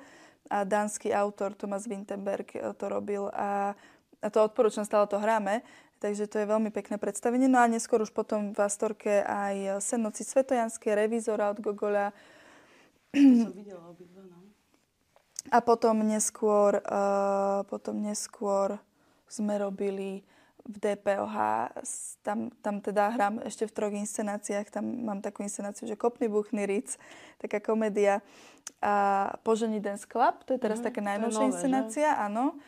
A 0.50 0.66
dánsky 0.66 1.14
autor 1.14 1.54
Thomas 1.54 1.86
Winterberg 1.86 2.50
eh, 2.52 2.74
to 2.74 2.90
robil 2.90 3.30
a, 3.30 3.78
a 4.18 4.26
to 4.28 4.42
odporúčam, 4.42 4.82
stále 4.82 5.06
to 5.06 5.22
hráme. 5.22 5.62
Takže 5.98 6.30
to 6.30 6.38
je 6.38 6.46
veľmi 6.46 6.70
pekné 6.70 6.94
predstavenie. 6.98 7.50
No 7.50 7.58
a 7.58 7.66
neskôr 7.66 7.98
už 8.02 8.14
potom 8.14 8.54
v 8.54 8.58
Astorke 8.62 9.22
aj 9.26 9.82
Senoci 9.82 10.22
Svetojanské, 10.22 10.94
Revizora 10.94 11.50
od 11.50 11.58
Gogoľa. 11.58 12.14
To 13.10 13.50
som 13.50 13.54
videla 13.54 13.82
obidva, 13.90 14.22
no. 14.30 14.46
A 15.50 15.58
potom 15.58 16.06
neskôr, 16.06 16.78
uh, 16.86 17.66
potom 17.66 17.98
neskôr 17.98 18.78
sme 19.26 19.58
robili 19.58 20.22
v 20.64 20.76
DPOH, 20.80 21.36
tam, 22.20 22.50
tam 22.60 22.82
teda 22.82 23.14
hrám 23.14 23.40
ešte 23.46 23.64
v 23.64 23.72
troch 23.72 23.94
inscenáciách, 23.94 24.68
tam 24.68 24.84
mám 24.84 25.24
takú 25.24 25.40
inscenáciu, 25.40 25.88
že 25.88 25.96
Kopný 25.96 26.28
buchný 26.28 26.68
ric, 26.68 27.00
taká 27.40 27.62
komédia 27.62 28.20
a 28.82 29.32
Požení 29.46 29.80
Dance 29.80 30.04
Club, 30.04 30.44
to 30.44 30.52
je 30.52 30.60
teraz 30.60 30.82
mm, 30.82 30.84
taká 30.84 31.00
najnovšia 31.00 31.46
nové, 31.46 31.52
inscenácia, 31.54 32.08
že? 32.12 32.20
áno. 32.20 32.58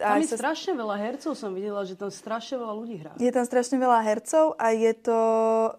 Tam 0.00 0.16
je 0.16 0.32
sa... 0.32 0.40
strašne 0.40 0.72
veľa 0.72 0.96
hercov, 0.96 1.36
som 1.36 1.52
videla, 1.52 1.84
že 1.84 1.92
tam 1.92 2.08
strašne 2.08 2.56
veľa 2.56 2.72
ľudí 2.72 2.96
hrá. 3.04 3.12
Je 3.20 3.28
tam 3.28 3.44
strašne 3.44 3.76
veľa 3.76 4.00
hercov 4.00 4.56
a 4.56 4.72
je 4.72 4.92
to... 4.96 5.18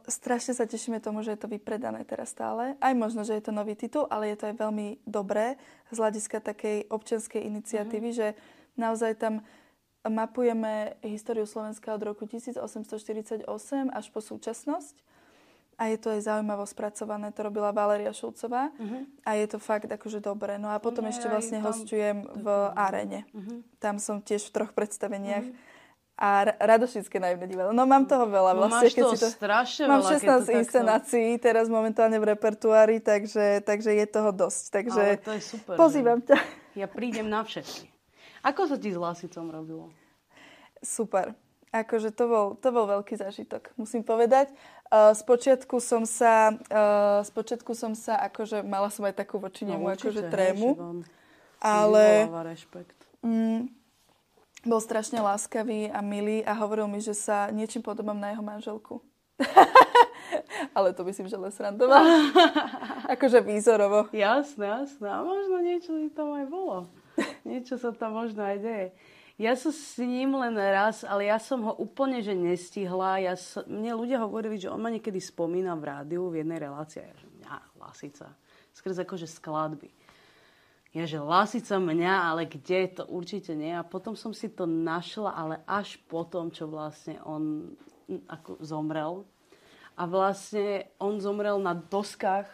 Strašne 0.06 0.54
sa 0.54 0.70
tešíme 0.70 1.02
tomu, 1.02 1.26
že 1.26 1.34
je 1.34 1.42
to 1.42 1.50
vypredané 1.50 2.06
teraz 2.06 2.30
stále. 2.30 2.78
Aj 2.78 2.94
možno, 2.94 3.26
že 3.26 3.34
je 3.34 3.50
to 3.50 3.50
nový 3.50 3.74
titul, 3.74 4.06
ale 4.14 4.30
je 4.30 4.38
to 4.38 4.54
aj 4.54 4.56
veľmi 4.62 5.02
dobré 5.10 5.58
z 5.90 5.98
hľadiska 5.98 6.38
takej 6.38 6.94
občianskej 6.94 7.42
iniciatívy, 7.50 8.14
mm-hmm. 8.14 8.38
že 8.38 8.38
naozaj 8.78 9.18
tam 9.18 9.42
mapujeme 10.08 10.98
históriu 11.06 11.46
Slovenska 11.46 11.94
od 11.94 12.02
roku 12.02 12.26
1848 12.26 13.46
až 13.94 14.06
po 14.10 14.20
súčasnosť. 14.22 14.96
A 15.82 15.90
je 15.90 15.98
to 15.98 16.14
aj 16.14 16.30
zaujímavo 16.30 16.62
spracované. 16.70 17.34
To 17.34 17.42
robila 17.42 17.74
Valeria 17.74 18.14
Šulcová. 18.14 18.70
Uh-huh. 18.78 19.02
A 19.26 19.34
je 19.34 19.50
to 19.50 19.58
fakt 19.58 19.90
akože 19.90 20.22
dobre. 20.22 20.62
No 20.62 20.70
a 20.70 20.78
potom 20.78 21.10
ešte 21.10 21.26
vlastne 21.26 21.58
tam... 21.58 21.74
hostujem 21.74 22.22
v 22.38 22.48
Arene. 22.78 23.26
Uh-huh. 23.34 23.66
Tam 23.82 23.98
som 23.98 24.22
tiež 24.22 24.46
v 24.46 24.62
troch 24.62 24.72
predstaveniach. 24.78 25.42
Uh-huh. 25.42 25.70
A 26.22 26.54
Radošické 26.54 27.18
najmä 27.18 27.50
divadlo. 27.50 27.74
No 27.74 27.90
mám 27.90 28.06
toho 28.06 28.30
veľa. 28.30 28.54
No, 28.54 28.70
vlastne, 28.70 28.78
máš 28.78 28.94
toho 28.94 29.18
to... 29.18 29.26
strašne 29.26 29.90
Mám 29.90 30.06
16 30.06 30.54
inscenácií 30.54 31.34
teraz 31.42 31.66
momentálne 31.66 32.22
v 32.22 32.38
repertuári, 32.38 33.02
takže, 33.02 33.66
takže 33.66 33.90
je 33.98 34.06
toho 34.06 34.30
dosť. 34.30 34.64
Takže 34.70 35.02
Ale 35.02 35.18
to 35.18 35.34
je 35.34 35.42
super. 35.42 35.76
Pozývam 35.82 36.22
ťa. 36.22 36.38
Ja 36.78 36.86
prídem 36.86 37.26
na 37.26 37.42
všetky. 37.42 37.91
Ako 38.42 38.66
sa 38.66 38.78
ti 38.78 38.90
s 38.90 38.98
Lasicom 38.98 39.50
robilo? 39.54 39.94
Super. 40.82 41.38
Akože 41.72 42.12
to 42.12 42.28
bol, 42.28 42.46
to 42.60 42.68
bol 42.76 42.84
veľký 42.84 43.16
zážitok, 43.16 43.72
musím 43.80 44.04
povedať. 44.04 44.52
Uh, 44.92 45.16
spočiatku 45.16 45.80
som 45.80 46.04
sa, 46.04 46.52
uh, 46.52 47.24
spočiatku 47.24 47.72
som 47.72 47.96
sa, 47.96 48.20
akože 48.28 48.60
mala 48.60 48.92
som 48.92 49.08
aj 49.08 49.16
takú 49.16 49.40
voči 49.40 49.64
nemu, 49.64 49.80
no, 49.80 49.96
určite, 49.96 50.20
akože 50.20 50.24
trému. 50.28 50.70
Hej, 50.76 51.08
ale 51.64 52.28
mm, 53.24 53.72
bol 54.68 54.84
strašne 54.84 55.24
láskavý 55.24 55.88
a 55.94 56.04
milý 56.04 56.44
a 56.44 56.52
hovoril 56.60 56.92
mi, 56.92 57.00
že 57.00 57.16
sa 57.16 57.48
niečím 57.56 57.80
podobám 57.80 58.20
na 58.20 58.36
jeho 58.36 58.44
manželku. 58.44 59.00
ale 60.78 60.92
to 60.92 61.08
myslím, 61.08 61.32
že 61.32 61.40
len 61.40 61.56
srandoval. 61.56 62.04
akože 63.16 63.42
výzorovo. 63.48 64.12
Jasné, 64.12 64.66
jasné. 64.68 65.08
A 65.08 65.24
možno 65.24 65.64
niečo 65.64 65.96
tam 66.12 66.36
aj 66.36 66.46
bolo. 66.52 66.92
Niečo 67.50 67.78
sa 67.78 67.94
tam 67.94 68.18
možno 68.18 68.42
aj 68.44 68.58
deje. 68.62 68.88
Ja 69.42 69.58
som 69.58 69.74
s 69.74 69.98
ním 69.98 70.38
len 70.38 70.54
raz, 70.54 71.02
ale 71.02 71.26
ja 71.26 71.42
som 71.42 71.66
ho 71.66 71.74
úplne 71.82 72.22
že 72.22 72.38
nestihla. 72.38 73.18
Ja 73.18 73.34
som, 73.34 73.66
mne 73.66 73.98
ľudia 73.98 74.22
hovorili, 74.22 74.62
že 74.62 74.70
on 74.70 74.78
ma 74.78 74.94
niekedy 74.94 75.18
spomína 75.18 75.74
v 75.82 75.84
rádiu 75.90 76.30
v 76.30 76.46
jednej 76.46 76.62
relácii. 76.62 77.02
Ja, 77.02 77.14
že 77.18 77.28
mňa, 77.42 77.56
Lasica. 77.82 78.28
Skrz 78.78 79.02
akože 79.02 79.26
skladby. 79.26 79.90
Ja, 80.94 81.10
že 81.10 81.18
Lasica 81.24 81.82
mňa, 81.82 82.14
ale 82.30 82.46
kde, 82.46 83.02
to 83.02 83.04
určite 83.10 83.58
nie. 83.58 83.74
A 83.74 83.82
potom 83.82 84.14
som 84.14 84.30
si 84.30 84.46
to 84.46 84.70
našla, 84.70 85.34
ale 85.34 85.56
až 85.66 85.98
potom, 86.06 86.54
čo 86.54 86.70
vlastne 86.70 87.18
on 87.26 87.74
ako 88.30 88.62
zomrel. 88.62 89.26
A 89.98 90.06
vlastne 90.06 90.92
on 91.02 91.18
zomrel 91.18 91.58
na 91.58 91.74
doskách 91.74 92.46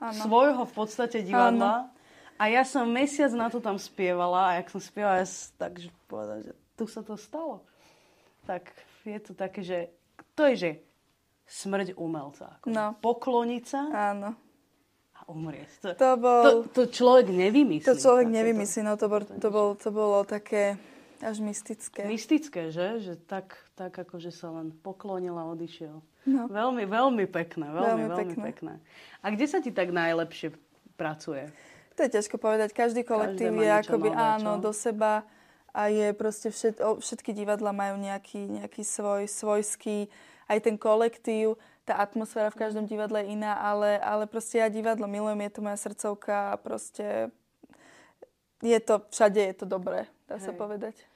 ano. 0.00 0.16
svojho 0.24 0.62
v 0.64 0.72
podstate 0.72 1.20
divadla. 1.20 1.84
Ano 1.84 1.99
a 2.40 2.48
ja 2.48 2.64
som 2.64 2.88
mesiac 2.88 3.28
na 3.36 3.52
to 3.52 3.60
tam 3.60 3.76
spievala 3.76 4.48
a 4.48 4.64
jak 4.64 4.72
som 4.72 4.80
spievala, 4.80 5.20
ja 5.20 5.28
takže 5.60 5.92
povedala, 6.08 6.40
že 6.40 6.52
tu 6.72 6.88
sa 6.88 7.04
to 7.04 7.20
stalo. 7.20 7.60
Tak 8.48 8.72
je 9.04 9.20
to 9.20 9.36
také, 9.36 9.60
že 9.60 9.92
to 10.32 10.48
je, 10.48 10.54
že 10.56 10.70
smrť 11.44 12.00
umelca. 12.00 12.56
Ako 12.56 12.72
no. 12.72 12.96
Pokloniť 13.04 13.64
sa 13.68 13.82
Áno. 14.16 14.32
a 15.12 15.20
umrieť. 15.28 15.84
To, 15.84 15.88
to, 15.92 16.10
bol, 16.16 16.42
to, 16.42 16.52
to 16.72 16.82
človek 16.88 17.28
nevymyslí. 17.28 17.84
To 17.84 18.00
človek 18.00 18.32
nevymyslí, 18.32 18.80
no 18.88 18.96
to, 18.96 19.06
bol, 19.12 19.20
to, 19.20 19.48
bol, 19.52 19.68
to 19.76 19.88
bolo 19.92 20.24
také 20.24 20.80
až 21.20 21.44
mystické. 21.44 22.08
Mystické, 22.08 22.72
že? 22.72 23.04
Že 23.04 23.14
tak, 23.28 23.60
tak 23.76 23.92
ako, 23.92 24.16
že 24.16 24.32
sa 24.32 24.48
len 24.48 24.72
poklonil 24.72 25.36
a 25.36 25.44
odišiel. 25.52 26.00
No. 26.24 26.42
Veľmi, 26.48 26.88
veľmi 26.88 27.28
pekné. 27.28 27.68
Veľmi, 27.68 27.84
veľmi, 27.84 28.06
veľmi 28.08 28.16
pekné. 28.16 28.44
pekné. 28.48 28.74
A 29.20 29.28
kde 29.28 29.44
sa 29.44 29.60
ti 29.60 29.68
tak 29.68 29.92
najlepšie 29.92 30.56
pracuje? 30.96 31.52
To 31.96 32.00
je 32.06 32.10
ťažko 32.10 32.36
povedať. 32.38 32.70
Každý 32.72 33.02
kolektív 33.02 33.54
je 33.60 33.70
akoby 33.70 34.08
áno, 34.14 34.62
do 34.62 34.70
seba 34.70 35.26
a 35.70 35.86
je 35.86 36.10
proste 36.14 36.50
všet, 36.50 36.82
všetky 36.98 37.30
divadla 37.30 37.70
majú 37.70 37.98
nejaký, 37.98 38.50
nejaký 38.50 38.82
svoj, 38.82 39.30
svojský, 39.30 40.10
aj 40.50 40.58
ten 40.66 40.74
kolektív. 40.74 41.58
tá 41.86 41.98
atmosféra 41.98 42.50
v 42.50 42.60
každom 42.60 42.86
divadle 42.86 43.22
je 43.22 43.34
iná, 43.34 43.58
ale, 43.58 43.98
ale 43.98 44.26
proste 44.26 44.62
ja 44.62 44.70
divadlo 44.70 45.10
milujem, 45.10 45.42
je 45.46 45.52
to 45.54 45.60
moja 45.62 45.78
srdcovka 45.78 46.54
a 46.54 46.58
proste 46.58 47.30
je 48.62 48.78
to, 48.78 49.02
všade 49.10 49.40
je 49.40 49.54
to 49.56 49.66
dobré, 49.66 50.06
dá 50.30 50.38
Hej. 50.38 50.50
sa 50.50 50.52
povedať. 50.54 51.09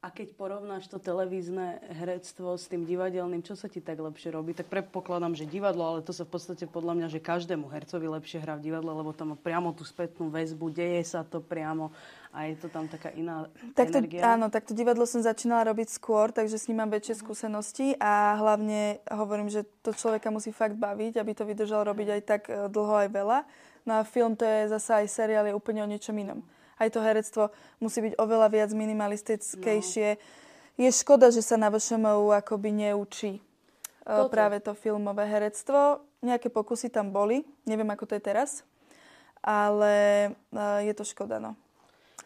A 0.00 0.08
keď 0.08 0.32
porovnáš 0.32 0.88
to 0.88 0.96
televízne 0.96 1.76
herectvo 1.92 2.56
s 2.56 2.64
tým 2.72 2.88
divadelným, 2.88 3.44
čo 3.44 3.52
sa 3.52 3.68
ti 3.68 3.84
tak 3.84 4.00
lepšie 4.00 4.32
robí? 4.32 4.56
Tak 4.56 4.72
predpokladám, 4.72 5.36
že 5.36 5.44
divadlo, 5.44 5.84
ale 5.84 6.00
to 6.00 6.16
sa 6.16 6.24
v 6.24 6.32
podstate 6.32 6.64
podľa 6.64 6.96
mňa, 6.96 7.06
že 7.12 7.20
každému 7.20 7.68
hercovi 7.68 8.08
lepšie 8.08 8.40
hrá 8.40 8.56
v 8.56 8.64
divadle, 8.64 8.96
lebo 8.96 9.12
tam 9.12 9.32
má 9.32 9.36
priamo 9.36 9.76
tú 9.76 9.84
spätnú 9.84 10.32
väzbu, 10.32 10.72
deje 10.72 11.04
sa 11.04 11.20
to 11.20 11.44
priamo 11.44 11.92
a 12.32 12.48
je 12.48 12.56
to 12.56 12.72
tam 12.72 12.88
taká 12.88 13.12
iná 13.12 13.52
tak 13.76 13.92
to, 13.92 14.00
energia. 14.00 14.24
Áno, 14.24 14.48
tak 14.48 14.64
to 14.64 14.72
divadlo 14.72 15.04
som 15.04 15.20
začínala 15.20 15.68
robiť 15.68 15.92
skôr, 15.92 16.32
takže 16.32 16.56
s 16.56 16.72
ním 16.72 16.80
mám 16.80 16.96
väčšie 16.96 17.20
skúsenosti 17.20 17.92
a 18.00 18.40
hlavne 18.40 19.04
hovorím, 19.12 19.52
že 19.52 19.68
to 19.84 19.92
človeka 19.92 20.32
musí 20.32 20.48
fakt 20.48 20.80
baviť, 20.80 21.20
aby 21.20 21.36
to 21.36 21.44
vydržal 21.44 21.84
robiť 21.84 22.08
aj 22.08 22.20
tak 22.24 22.42
e, 22.48 22.72
dlho, 22.72 23.04
aj 23.04 23.08
veľa. 23.12 23.38
No 23.84 24.00
a 24.00 24.08
film 24.08 24.32
to 24.32 24.48
je 24.48 24.72
zase 24.72 25.04
aj 25.04 25.12
seriál, 25.12 25.44
je 25.44 25.52
úplne 25.52 25.84
o 25.84 25.90
niečom 25.92 26.16
inom 26.16 26.40
aj 26.80 26.88
to 26.88 27.00
herectvo 27.04 27.42
musí 27.78 28.00
byť 28.00 28.16
oveľa 28.16 28.48
viac 28.48 28.70
minimalistickejšie. 28.72 30.08
No. 30.16 30.22
Je 30.80 30.88
škoda, 30.88 31.28
že 31.28 31.44
sa 31.44 31.60
na 31.60 31.68
VŠMU 31.68 32.32
akoby 32.32 32.72
neučí 32.72 33.36
e, 33.36 33.42
Toto. 34.00 34.32
práve 34.32 34.64
to 34.64 34.72
filmové 34.72 35.28
herectvo. 35.28 36.00
Nejaké 36.24 36.48
pokusy 36.48 36.88
tam 36.88 37.12
boli, 37.12 37.44
neviem 37.68 37.88
ako 37.92 38.08
to 38.08 38.16
je 38.16 38.22
teraz, 38.24 38.64
ale 39.44 40.32
e, 40.48 40.88
je 40.88 40.92
to 40.96 41.04
škoda, 41.04 41.36
no. 41.36 41.52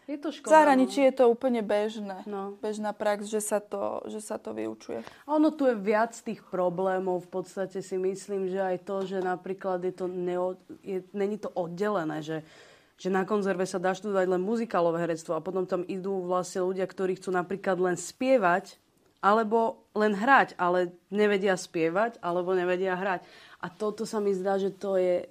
Je 0.04 0.20
to 0.20 0.28
škoda. 0.28 0.52
V 0.52 0.54
zahraničí 0.54 1.00
no. 1.00 1.06
je 1.08 1.14
to 1.16 1.24
úplne 1.32 1.62
bežné. 1.64 2.20
No. 2.28 2.60
Bežná 2.60 2.92
prax, 2.92 3.24
že 3.24 3.40
sa, 3.40 3.56
to, 3.56 4.04
že 4.04 4.20
sa 4.20 4.36
to 4.36 4.52
vyučuje. 4.52 5.00
A 5.24 5.28
ono 5.32 5.48
tu 5.48 5.64
je 5.64 5.72
viac 5.72 6.12
tých 6.12 6.44
problémov. 6.44 7.24
V 7.24 7.40
podstate 7.40 7.80
si 7.80 7.96
myslím, 7.96 8.52
že 8.52 8.60
aj 8.60 8.76
to, 8.84 8.96
že 9.08 9.24
napríklad 9.24 9.80
je 9.80 9.94
to 9.96 10.04
neo, 10.04 10.60
je, 10.84 11.00
není 11.16 11.40
to 11.40 11.48
oddelené, 11.56 12.20
že 12.20 12.44
že 12.94 13.10
na 13.10 13.26
konzerve 13.26 13.66
sa 13.66 13.82
dá 13.82 13.90
študovať 13.90 14.26
len 14.30 14.42
muzikálové 14.42 15.02
herectvo 15.02 15.34
a 15.34 15.44
potom 15.44 15.66
tam 15.66 15.82
idú 15.86 16.22
vlastne 16.22 16.62
ľudia, 16.62 16.86
ktorí 16.86 17.18
chcú 17.18 17.34
napríklad 17.34 17.78
len 17.82 17.96
spievať 17.98 18.78
alebo 19.24 19.88
len 19.96 20.12
hrať, 20.12 20.54
ale 20.60 20.92
nevedia 21.08 21.56
spievať 21.56 22.20
alebo 22.20 22.52
nevedia 22.52 22.94
hrať. 22.94 23.24
A 23.64 23.72
toto 23.72 24.04
sa 24.04 24.20
mi 24.20 24.36
zdá, 24.36 24.60
že 24.60 24.68
to 24.68 25.00
je 25.00 25.24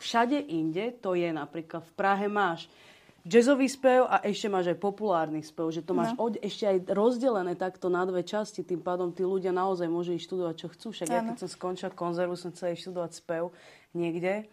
všade 0.00 0.48
inde, 0.48 0.96
to 0.98 1.14
je 1.14 1.28
napríklad 1.30 1.84
v 1.84 1.92
Prahe 1.92 2.26
máš 2.26 2.66
jazzový 3.24 3.68
spev 3.68 4.04
a 4.04 4.20
ešte 4.20 4.52
máš 4.52 4.74
aj 4.74 4.78
populárny 4.80 5.40
spev, 5.40 5.72
že 5.72 5.80
to 5.80 5.96
máš 5.96 6.12
no. 6.16 6.28
od, 6.28 6.36
ešte 6.44 6.68
aj 6.68 6.76
rozdelené 6.92 7.56
takto 7.56 7.88
na 7.88 8.04
dve 8.04 8.20
časti, 8.20 8.66
tým 8.66 8.84
pádom 8.84 9.12
tí 9.12 9.24
ľudia 9.24 9.52
naozaj 9.52 9.88
môžu 9.88 10.12
ísť 10.12 10.28
študovať, 10.28 10.54
čo 10.60 10.68
chcú. 10.72 10.86
Však 10.92 11.08
ano. 11.08 11.14
ja 11.16 11.20
keď 11.24 11.36
som 11.44 11.50
skončila 11.52 11.90
konzervu, 11.92 12.34
som 12.36 12.52
chcela 12.52 12.76
študovať 12.76 13.12
spev 13.16 13.52
niekde 13.96 14.44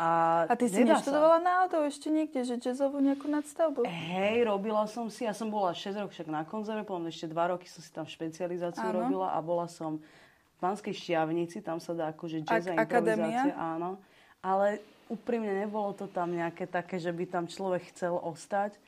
a, 0.00 0.10
a 0.48 0.56
ty 0.56 0.64
si 0.64 0.80
neštudovala 0.80 1.44
náhodou 1.44 1.84
ešte 1.84 2.08
niekde, 2.08 2.40
že 2.40 2.56
jazzovú 2.56 3.04
nejakú 3.04 3.28
nadstavbu? 3.28 3.84
Hej, 3.84 4.48
robila 4.48 4.88
som 4.88 5.12
si, 5.12 5.28
ja 5.28 5.36
som 5.36 5.52
bola 5.52 5.76
6 5.76 5.92
rokov 6.00 6.16
však 6.16 6.28
na 6.32 6.40
konzerve, 6.48 6.88
potom 6.88 7.04
ešte 7.12 7.28
2 7.28 7.36
roky 7.36 7.68
som 7.68 7.84
si 7.84 7.92
tam 7.92 8.08
špecializáciu 8.08 8.80
áno. 8.80 9.04
robila 9.04 9.36
a 9.36 9.38
bola 9.44 9.68
som 9.68 10.00
v 10.00 10.56
Banskej 10.56 10.96
šťavnici, 10.96 11.60
tam 11.60 11.84
sa 11.84 11.92
dá 11.92 12.16
akože 12.16 12.40
jazz 12.48 12.72
a 12.72 12.80
improvizácia. 12.80 13.52
Áno. 13.52 14.00
Ale 14.40 14.80
úprimne 15.12 15.52
nebolo 15.52 15.92
to 15.92 16.08
tam 16.08 16.32
nejaké 16.32 16.64
také, 16.64 16.96
že 16.96 17.12
by 17.12 17.28
tam 17.28 17.44
človek 17.44 17.92
chcel 17.92 18.16
ostať. 18.16 18.80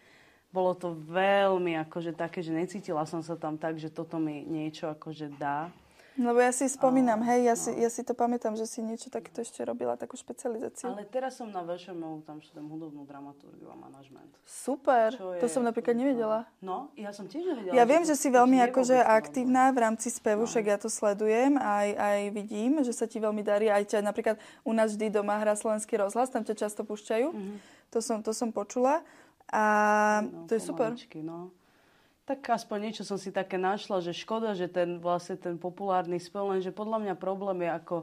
Bolo 0.48 0.72
to 0.72 0.96
veľmi 1.12 1.76
akože 1.88 2.16
také, 2.16 2.40
že 2.40 2.56
necítila 2.56 3.04
som 3.04 3.20
sa 3.20 3.36
tam 3.36 3.60
tak, 3.60 3.76
že 3.76 3.92
toto 3.92 4.16
mi 4.16 4.48
niečo 4.48 4.88
akože 4.88 5.28
dá. 5.36 5.68
Lebo 6.20 6.44
ja 6.44 6.52
si 6.52 6.68
spomínam, 6.68 7.24
a, 7.24 7.26
hej, 7.32 7.48
ja, 7.48 7.56
no. 7.56 7.62
si, 7.64 7.70
ja 7.72 7.88
si 7.88 8.04
to 8.04 8.12
pamätám, 8.12 8.52
že 8.52 8.68
si 8.68 8.84
niečo 8.84 9.08
takéto 9.08 9.40
ešte 9.40 9.64
robila, 9.64 9.96
takú 9.96 10.20
špecializáciu. 10.20 10.92
Ale 10.92 11.08
teraz 11.08 11.40
som 11.40 11.48
na 11.48 11.64
VŠMU, 11.64 12.20
tam 12.28 12.44
študujem 12.44 12.68
hudobnú 12.68 13.02
dramaturgiu 13.08 13.72
a 13.72 13.76
manažment. 13.80 14.28
Super, 14.44 15.16
to 15.16 15.46
som 15.48 15.64
napríklad 15.64 15.96
nevedela. 15.96 16.44
No, 16.60 16.92
ja 17.00 17.16
som 17.16 17.24
tiež 17.24 17.48
nevedela. 17.48 17.72
Ja 17.72 17.88
viem, 17.88 18.04
že 18.04 18.12
si 18.12 18.28
veľmi 18.28 18.60
akože 18.68 19.00
aktívna 19.00 19.72
v 19.72 19.88
rámci 19.88 20.12
spevu, 20.12 20.44
no. 20.44 20.48
však 20.52 20.64
ja 20.68 20.76
to 20.76 20.92
sledujem, 20.92 21.56
aj, 21.56 21.88
aj 21.96 22.20
vidím, 22.36 22.84
že 22.84 22.92
sa 22.92 23.08
ti 23.08 23.16
veľmi 23.16 23.40
darí. 23.40 23.72
Aj 23.72 23.80
ťa 23.80 24.04
napríklad 24.04 24.36
u 24.68 24.72
nás 24.76 24.92
vždy 24.92 25.08
doma 25.08 25.40
hrá 25.40 25.56
slovenský 25.56 25.96
rozhlas, 25.96 26.28
tam 26.28 26.44
ťa 26.44 26.68
často 26.68 26.84
púšťajú. 26.84 27.28
Mm-hmm. 27.32 27.56
To, 27.92 27.98
som, 28.04 28.20
to 28.20 28.36
som 28.36 28.52
počula. 28.52 29.00
A 29.52 29.64
no, 30.24 30.48
to 30.48 30.56
je 30.56 30.62
super. 30.64 30.96
No. 31.20 31.52
Tak 32.32 32.64
aspoň 32.64 32.88
niečo 32.88 33.04
som 33.04 33.20
si 33.20 33.28
také 33.28 33.60
našla, 33.60 34.00
že 34.00 34.16
škoda, 34.16 34.56
že 34.56 34.64
ten 34.64 34.96
vlastne 34.96 35.36
ten 35.36 35.60
populárny 35.60 36.16
spev, 36.16 36.48
lenže 36.48 36.72
podľa 36.72 37.04
mňa 37.04 37.14
problém 37.20 37.60
je 37.60 37.70
ako 37.76 37.96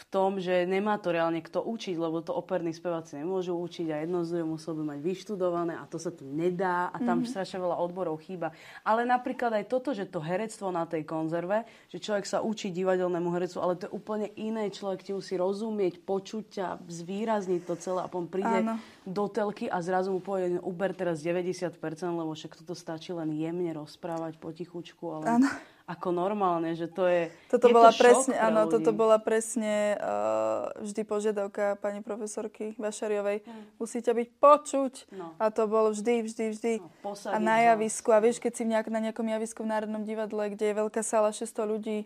v 0.00 0.04
tom, 0.08 0.40
že 0.40 0.64
nemá 0.64 0.96
to 0.96 1.12
reálne 1.12 1.44
kto 1.44 1.60
učiť, 1.60 2.00
lebo 2.00 2.24
to 2.24 2.32
operní 2.32 2.72
speváci 2.72 3.20
nemôžu 3.20 3.52
učiť 3.52 3.92
a 3.92 3.96
jedno 4.00 4.24
z 4.24 4.40
musel 4.40 4.72
by 4.80 4.96
mať 4.96 4.98
vyštudované 5.04 5.76
a 5.76 5.84
to 5.84 6.00
sa 6.00 6.08
tu 6.08 6.24
nedá 6.24 6.88
a 6.88 6.96
tam 6.96 7.20
mm-hmm. 7.20 7.28
strašne 7.28 7.60
veľa 7.60 7.76
odborov 7.76 8.24
chýba. 8.24 8.56
Ale 8.80 9.04
napríklad 9.04 9.52
aj 9.60 9.68
toto, 9.68 9.92
že 9.92 10.08
to 10.08 10.24
herectvo 10.24 10.72
na 10.72 10.88
tej 10.88 11.04
konzerve, 11.04 11.68
že 11.92 12.00
človek 12.00 12.24
sa 12.24 12.40
učí 12.40 12.72
divadelnému 12.72 13.28
herectvu, 13.28 13.60
ale 13.60 13.76
to 13.76 13.92
je 13.92 13.92
úplne 13.92 14.32
iné. 14.40 14.72
Človek 14.72 15.04
ti 15.04 15.12
musí 15.12 15.36
rozumieť, 15.36 16.00
počuť 16.00 16.48
a 16.64 16.68
zvýrazniť 16.80 17.60
to 17.68 17.74
celé 17.76 18.00
a 18.00 18.08
potom 18.08 18.24
príde 18.24 18.64
Áno. 18.64 18.80
do 19.04 19.28
telky 19.28 19.68
a 19.68 19.84
zrazu 19.84 20.16
mu 20.16 20.24
povie, 20.24 20.56
uber 20.64 20.96
teraz 20.96 21.20
90%, 21.20 21.76
lebo 22.08 22.32
však 22.32 22.56
toto 22.56 22.72
stačí 22.72 23.12
len 23.12 23.36
jemne 23.36 23.76
rozprávať 23.76 24.40
potichučku, 24.40 25.04
ale... 25.20 25.26
Áno 25.36 25.50
ako 25.90 26.14
normálne, 26.14 26.78
že 26.78 26.86
to 26.86 27.10
je 27.10 27.34
Toto 27.50 27.66
je 27.66 27.74
bola 27.74 27.90
to 27.90 27.98
presne, 27.98 28.34
áno, 28.38 28.62
ľudí. 28.62 28.72
toto 28.78 28.90
bola 28.94 29.18
presne 29.18 29.98
uh, 29.98 30.70
vždy 30.86 31.02
požiadavka 31.02 31.74
pani 31.82 31.98
profesorky 31.98 32.78
Vašariovej. 32.78 33.42
Hmm. 33.42 33.66
Musíte 33.82 34.14
byť 34.14 34.28
počuť. 34.38 34.94
No. 35.10 35.34
A 35.42 35.50
to 35.50 35.66
bolo 35.66 35.90
vždy, 35.90 36.22
vždy, 36.30 36.44
vždy. 36.54 36.72
No, 36.78 37.18
a 37.18 37.36
na 37.42 37.74
javisku. 37.74 38.14
A 38.14 38.22
vieš, 38.22 38.38
keď 38.38 38.52
si 38.54 38.64
nejak, 38.70 38.86
na 38.86 39.02
nejakom 39.02 39.26
javisku 39.26 39.66
v 39.66 39.72
Národnom 39.74 40.06
divadle, 40.06 40.54
kde 40.54 40.70
je 40.70 40.74
veľká 40.78 41.02
sála 41.02 41.34
600 41.34 41.50
ľudí. 41.66 41.98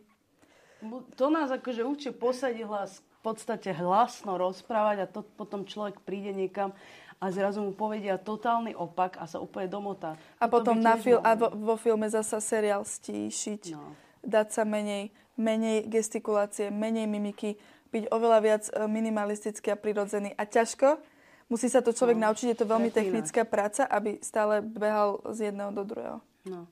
To 1.20 1.26
nás 1.28 1.52
akože 1.52 1.84
učí 1.84 2.08
posadiť 2.12 2.64
hlas, 2.64 3.00
v 3.00 3.20
podstate 3.20 3.72
hlasno 3.72 4.36
rozprávať 4.36 4.96
a 5.00 5.06
to 5.08 5.24
potom 5.24 5.64
človek 5.64 6.00
príde 6.04 6.36
niekam 6.36 6.76
a 7.18 7.31
zrazu 7.31 7.62
mu 7.64 7.72
povedia 7.72 8.20
totálny 8.20 8.77
opak 8.77 9.16
a 9.18 9.24
sa 9.24 9.40
úplne 9.40 9.70
domotá. 9.70 10.18
A 10.38 10.46
to 10.46 10.61
potom 10.61 10.79
na 10.79 10.98
fil- 10.98 11.22
a 11.22 11.35
vo, 11.38 11.50
vo 11.50 11.77
filme 11.79 12.07
zasa 12.11 12.38
seriál 12.38 12.85
stíšiť, 12.85 13.62
no. 13.74 13.94
dať 14.20 14.48
sa 14.55 14.62
menej, 14.62 15.14
menej 15.35 15.88
gestikulácie, 15.88 16.68
menej 16.68 17.09
mimiky, 17.09 17.57
byť 17.94 18.05
oveľa 18.11 18.38
viac 18.42 18.62
e, 18.68 18.72
minimalistický 18.90 19.70
a 19.70 19.79
prirodzený. 19.79 20.35
A 20.35 20.42
ťažko, 20.42 20.98
musí 21.46 21.70
sa 21.70 21.79
to 21.79 21.94
človek 21.94 22.18
no. 22.18 22.31
naučiť, 22.31 22.53
je 22.53 22.59
to 22.59 22.66
veľmi 22.66 22.90
technická 22.90 23.46
práca, 23.46 23.87
aby 23.87 24.18
stále 24.18 24.61
behal 24.61 25.22
z 25.31 25.50
jedného 25.50 25.70
do 25.70 25.83
druhého. 25.87 26.18
No. 26.44 26.66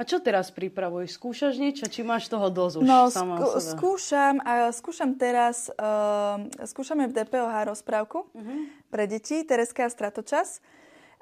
A 0.00 0.08
čo 0.08 0.16
teraz 0.16 0.48
pripravuješ? 0.48 1.20
Skúšaš 1.20 1.60
niečo? 1.60 1.84
Či 1.84 2.00
máš 2.00 2.32
toho 2.32 2.48
dosť 2.48 2.80
už 2.80 2.88
no, 2.88 3.12
sama 3.12 3.36
skú, 3.36 3.60
skúšam, 3.60 4.40
a 4.40 4.72
skúšam 4.72 5.12
teraz, 5.12 5.68
uh, 5.76 6.40
skúšame 6.64 7.04
v 7.04 7.20
DPOH 7.20 7.68
rozprávku 7.68 8.24
uh-huh. 8.24 8.60
pre 8.88 9.04
deti, 9.04 9.44
Tereska 9.44 9.84
a 9.84 9.92
Stratočas. 9.92 10.64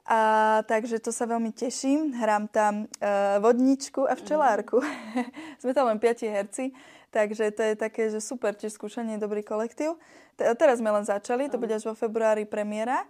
A, 0.06 0.62
takže 0.70 1.02
to 1.02 1.10
sa 1.10 1.26
veľmi 1.26 1.50
teším. 1.50 2.14
Hrám 2.22 2.46
tam 2.54 2.86
uh, 2.86 3.42
vodničku 3.42 4.06
a 4.06 4.14
včelárku. 4.14 4.78
Uh-huh. 4.78 5.26
Sme 5.60 5.74
tam 5.74 5.90
len 5.90 5.98
piati 5.98 6.30
herci, 6.30 6.70
takže 7.10 7.50
to 7.50 7.66
je 7.66 7.74
také, 7.74 8.14
že 8.14 8.22
super, 8.22 8.54
tiež 8.54 8.78
skúšanie, 8.78 9.18
dobrý 9.18 9.42
kolektív. 9.42 9.98
T- 10.38 10.46
teraz 10.54 10.78
sme 10.78 10.94
len 10.94 11.02
začali, 11.02 11.50
to 11.50 11.58
bude 11.58 11.74
až 11.74 11.90
vo 11.90 11.98
februári 11.98 12.46
premiéra. 12.46 13.02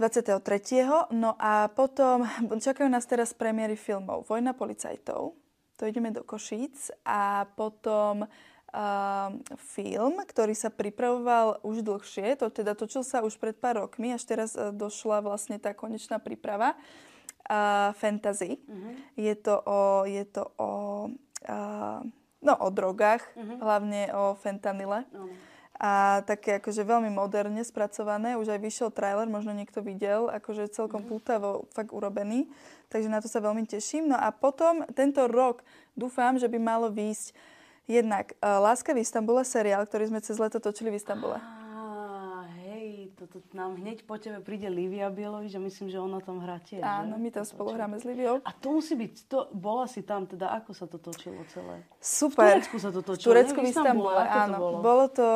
23. 0.00 1.12
No 1.12 1.36
a 1.36 1.68
potom 1.68 2.24
čakajú 2.64 2.88
nás 2.88 3.04
teraz 3.04 3.36
premiéry 3.36 3.76
filmov 3.76 4.24
Vojna 4.24 4.56
policajtov, 4.56 5.36
to 5.76 5.82
ideme 5.84 6.08
do 6.08 6.24
Košíc 6.24 6.92
a 7.04 7.48
potom 7.56 8.24
uh, 8.24 9.28
film, 9.72 10.20
ktorý 10.24 10.52
sa 10.56 10.68
pripravoval 10.68 11.60
už 11.64 11.84
dlhšie, 11.84 12.36
to 12.40 12.52
teda 12.52 12.76
točil 12.76 13.04
sa 13.04 13.24
už 13.24 13.40
pred 13.40 13.56
pár 13.56 13.84
rokmi, 13.84 14.12
až 14.12 14.24
teraz 14.28 14.56
uh, 14.56 14.72
došla 14.72 15.24
vlastne 15.24 15.56
tá 15.60 15.76
konečná 15.76 16.20
príprava. 16.20 16.76
Uh, 17.50 17.90
fantasy. 17.98 18.62
Uh-huh. 18.62 18.94
Je 19.18 19.34
to 19.34 19.58
o, 19.66 20.06
je 20.06 20.22
to 20.22 20.54
o, 20.54 20.70
uh, 21.50 22.00
no, 22.44 22.54
o 22.62 22.68
drogách, 22.70 23.26
uh-huh. 23.34 23.58
hlavne 23.58 24.06
o 24.14 24.38
fentanyle. 24.38 25.02
Uh-huh 25.10 25.49
a 25.80 26.20
také 26.28 26.60
akože 26.60 26.84
veľmi 26.84 27.08
moderne 27.08 27.64
spracované. 27.64 28.36
Už 28.36 28.52
aj 28.52 28.60
vyšiel 28.60 28.88
trailer, 28.92 29.24
možno 29.32 29.56
niekto 29.56 29.80
videl, 29.80 30.28
akože 30.28 30.68
celkom 30.68 31.02
mhm. 31.02 31.08
pútavo 31.08 31.64
fakt 31.72 31.96
urobený. 31.96 32.52
Takže 32.92 33.08
na 33.08 33.24
to 33.24 33.32
sa 33.32 33.40
veľmi 33.40 33.64
teším. 33.64 34.12
No 34.12 34.20
a 34.20 34.28
potom 34.28 34.84
tento 34.92 35.24
rok 35.24 35.64
dúfam, 35.96 36.36
že 36.36 36.52
by 36.52 36.60
malo 36.60 36.92
výjsť 36.92 37.32
jednak 37.88 38.36
uh, 38.38 38.60
Láska 38.60 38.92
v 38.92 39.02
Istambule 39.02 39.42
seriál, 39.42 39.82
ktorý 39.88 40.12
sme 40.12 40.20
cez 40.20 40.36
leto 40.36 40.60
točili 40.60 40.92
v 40.94 41.00
Istambule. 41.00 41.40
Ah, 41.40 41.59
nám 43.54 43.82
hneď 43.82 44.06
po 44.06 44.14
tebe 44.14 44.38
príde 44.38 44.70
Livia 44.70 45.10
Bielovič 45.10 45.58
a 45.58 45.60
myslím, 45.62 45.90
že 45.90 45.98
ona 45.98 46.22
tam 46.22 46.38
hrá 46.38 46.62
tiež. 46.62 46.82
Áno, 46.82 47.18
že? 47.18 47.22
my 47.22 47.28
tam 47.34 47.44
spolu 47.44 47.74
hráme 47.74 47.98
s 47.98 48.04
Liviou. 48.06 48.38
A 48.46 48.50
to 48.54 48.78
musí 48.78 48.94
byť, 48.94 49.12
to, 49.26 49.50
bola 49.50 49.90
si 49.90 50.06
tam, 50.06 50.24
teda 50.30 50.54
ako 50.54 50.70
sa 50.70 50.86
to 50.86 51.02
točilo 51.02 51.42
celé? 51.50 51.82
Super. 51.98 52.62
V 52.62 52.70
Turecku 52.70 52.76
sa 52.78 52.90
to 52.94 53.00
točilo, 53.02 53.26
V 53.26 53.34
Turecku, 53.34 53.58
v 53.58 53.66
Istambule, 53.74 54.22
áno. 54.22 54.56
To 54.56 54.62
bolo? 54.62 54.76
bolo 54.78 55.04
to, 55.10 55.28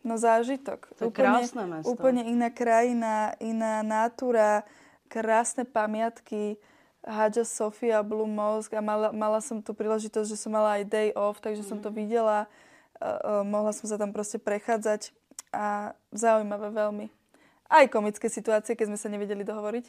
no 0.00 0.14
zážitok. 0.16 0.80
To 0.96 1.00
je 1.04 1.08
úplne, 1.12 1.20
krásne 1.20 1.64
mesto. 1.68 1.88
Úplne 1.92 2.22
iná 2.24 2.48
krajina, 2.48 3.14
iná 3.42 3.84
natúra, 3.84 4.64
krásne 5.12 5.68
pamiatky. 5.68 6.56
Hadža 7.04 7.44
Sofia, 7.44 8.00
Blue 8.00 8.24
Mosque 8.24 8.72
a 8.72 8.80
mala, 8.80 9.12
mala 9.12 9.44
som 9.44 9.60
tu 9.60 9.76
príležitosť, 9.76 10.24
že 10.24 10.40
som 10.40 10.56
mala 10.56 10.80
aj 10.80 10.88
day 10.88 11.08
off, 11.12 11.36
takže 11.36 11.60
mm. 11.60 11.68
som 11.68 11.78
to 11.84 11.92
mhm. 11.92 11.96
videla. 12.00 12.48
Uh, 12.96 13.04
uh, 13.04 13.42
mohla 13.44 13.76
som 13.76 13.84
sa 13.84 14.00
tam 14.00 14.14
proste 14.14 14.40
prechádzať 14.40 15.12
a 15.52 15.92
zaujímavé 16.14 16.72
veľmi 16.72 17.23
aj 17.70 17.84
komické 17.90 18.28
situácie, 18.28 18.76
keď 18.76 18.94
sme 18.94 18.98
sa 19.00 19.08
nevedeli 19.08 19.42
dohovoriť. 19.42 19.86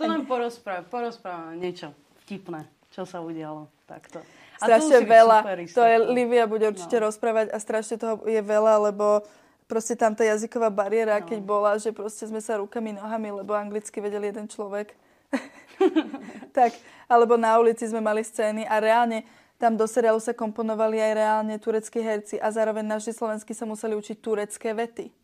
To 0.00 0.08
nám 0.08 0.24
porozpráva, 0.24 0.86
porozpráva 0.86 1.52
niečo 1.54 1.92
vtipné, 2.24 2.64
čo 2.94 3.04
sa 3.04 3.20
udialo 3.20 3.68
takto. 3.84 4.24
A 4.60 4.68
strašne 4.68 5.04
veľa. 5.04 5.38
To 5.72 5.82
je, 5.84 5.96
Livia 6.12 6.44
bude 6.44 6.68
určite 6.68 7.00
no. 7.00 7.08
rozprávať 7.08 7.52
a 7.52 7.58
strašne 7.60 7.96
toho 7.96 8.20
je 8.28 8.40
veľa, 8.40 8.92
lebo 8.92 9.24
proste 9.68 9.96
tam 9.96 10.12
tá 10.12 10.24
jazyková 10.24 10.68
bariéra, 10.68 11.20
no. 11.20 11.26
keď 11.28 11.38
bola, 11.40 11.76
že 11.80 11.92
proste 11.92 12.28
sme 12.28 12.40
sa 12.44 12.60
rukami, 12.60 12.96
nohami, 12.96 13.44
lebo 13.44 13.56
anglicky 13.56 14.00
vedel 14.00 14.24
jeden 14.24 14.48
človek. 14.48 14.92
tak, 16.56 16.74
alebo 17.06 17.38
na 17.38 17.56
ulici 17.56 17.86
sme 17.86 18.02
mali 18.02 18.20
scény 18.26 18.66
a 18.66 18.82
reálne 18.82 19.24
tam 19.60 19.76
do 19.76 19.84
seriálu 19.84 20.16
sa 20.24 20.32
komponovali 20.32 20.96
aj 20.96 21.12
reálne 21.12 21.54
tureckí 21.60 22.00
herci 22.00 22.40
a 22.40 22.48
zároveň 22.48 22.96
naši 22.96 23.12
slovenskí 23.12 23.52
sa 23.52 23.68
museli 23.68 23.92
učiť 23.92 24.16
turecké 24.16 24.72
vety. 24.72 25.19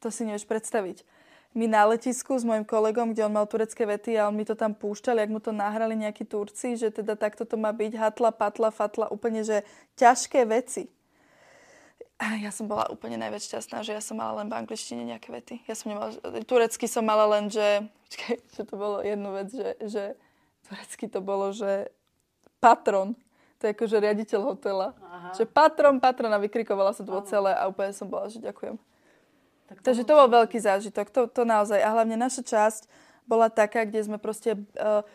To 0.00 0.08
si 0.08 0.24
nevieš 0.24 0.48
predstaviť. 0.48 1.04
My 1.50 1.66
na 1.66 1.82
letisku 1.82 2.38
s 2.38 2.46
mojim 2.46 2.62
kolegom, 2.62 3.10
kde 3.10 3.26
on 3.26 3.34
mal 3.34 3.42
turecké 3.42 3.82
vety 3.82 4.14
a 4.14 4.30
on 4.30 4.38
mi 4.38 4.46
to 4.46 4.54
tam 4.54 4.70
púšťal, 4.70 5.18
jak 5.18 5.34
mu 5.34 5.42
to 5.42 5.50
nahrali 5.50 5.98
nejakí 5.98 6.22
Turci, 6.22 6.78
že 6.78 6.94
teda 6.94 7.18
takto 7.18 7.42
to 7.42 7.58
má 7.58 7.74
byť, 7.74 7.98
hatla, 7.98 8.30
patla, 8.30 8.70
fatla, 8.70 9.10
úplne, 9.10 9.42
že 9.42 9.66
ťažké 9.98 10.46
veci. 10.46 10.86
A 12.22 12.38
ja 12.38 12.54
som 12.54 12.70
bola 12.70 12.86
úplne 12.86 13.18
najviac 13.18 13.42
šťastná, 13.42 13.82
že 13.82 13.96
ja 13.96 14.02
som 14.04 14.20
mala 14.20 14.44
len 14.44 14.52
v 14.52 14.62
angličtine 14.62 15.02
nejaké 15.08 15.32
vety. 15.32 15.64
Ja 15.66 15.74
som 15.74 15.90
nemala, 15.90 16.14
turecky 16.46 16.86
som 16.86 17.02
mala 17.02 17.26
len, 17.34 17.50
že, 17.50 17.82
počkaj, 18.06 18.36
že 18.54 18.62
to 18.62 18.74
bolo 18.78 19.02
jednu 19.02 19.28
vec, 19.34 19.48
že, 19.50 19.70
že 19.82 20.04
turecky 20.68 21.10
to 21.10 21.18
bolo, 21.18 21.50
že 21.50 21.90
patron. 22.62 23.18
To 23.58 23.66
je 23.66 23.74
akože 23.74 23.96
riaditeľ 23.98 24.40
hotela. 24.54 24.94
Aha. 25.02 25.34
Že 25.34 25.50
patron, 25.50 25.96
patron 25.98 26.30
a 26.30 26.38
vykrikovala 26.38 26.94
som 26.94 27.08
to 27.08 27.20
celé 27.26 27.56
a 27.56 27.66
úplne 27.66 27.90
som 27.90 28.06
bola, 28.06 28.30
že 28.30 28.38
ďakujem. 28.38 28.78
Tak 29.70 29.86
Takže 29.86 30.02
to 30.02 30.18
bol 30.18 30.26
veľký 30.26 30.58
zážitok, 30.58 31.06
to, 31.14 31.30
to 31.30 31.46
naozaj. 31.46 31.78
A 31.78 31.94
hlavne 31.94 32.18
naša 32.18 32.42
časť 32.42 32.90
bola 33.22 33.46
taká, 33.46 33.86
kde 33.86 34.02
sme 34.02 34.18
proste 34.18 34.58
uh, 34.74 35.06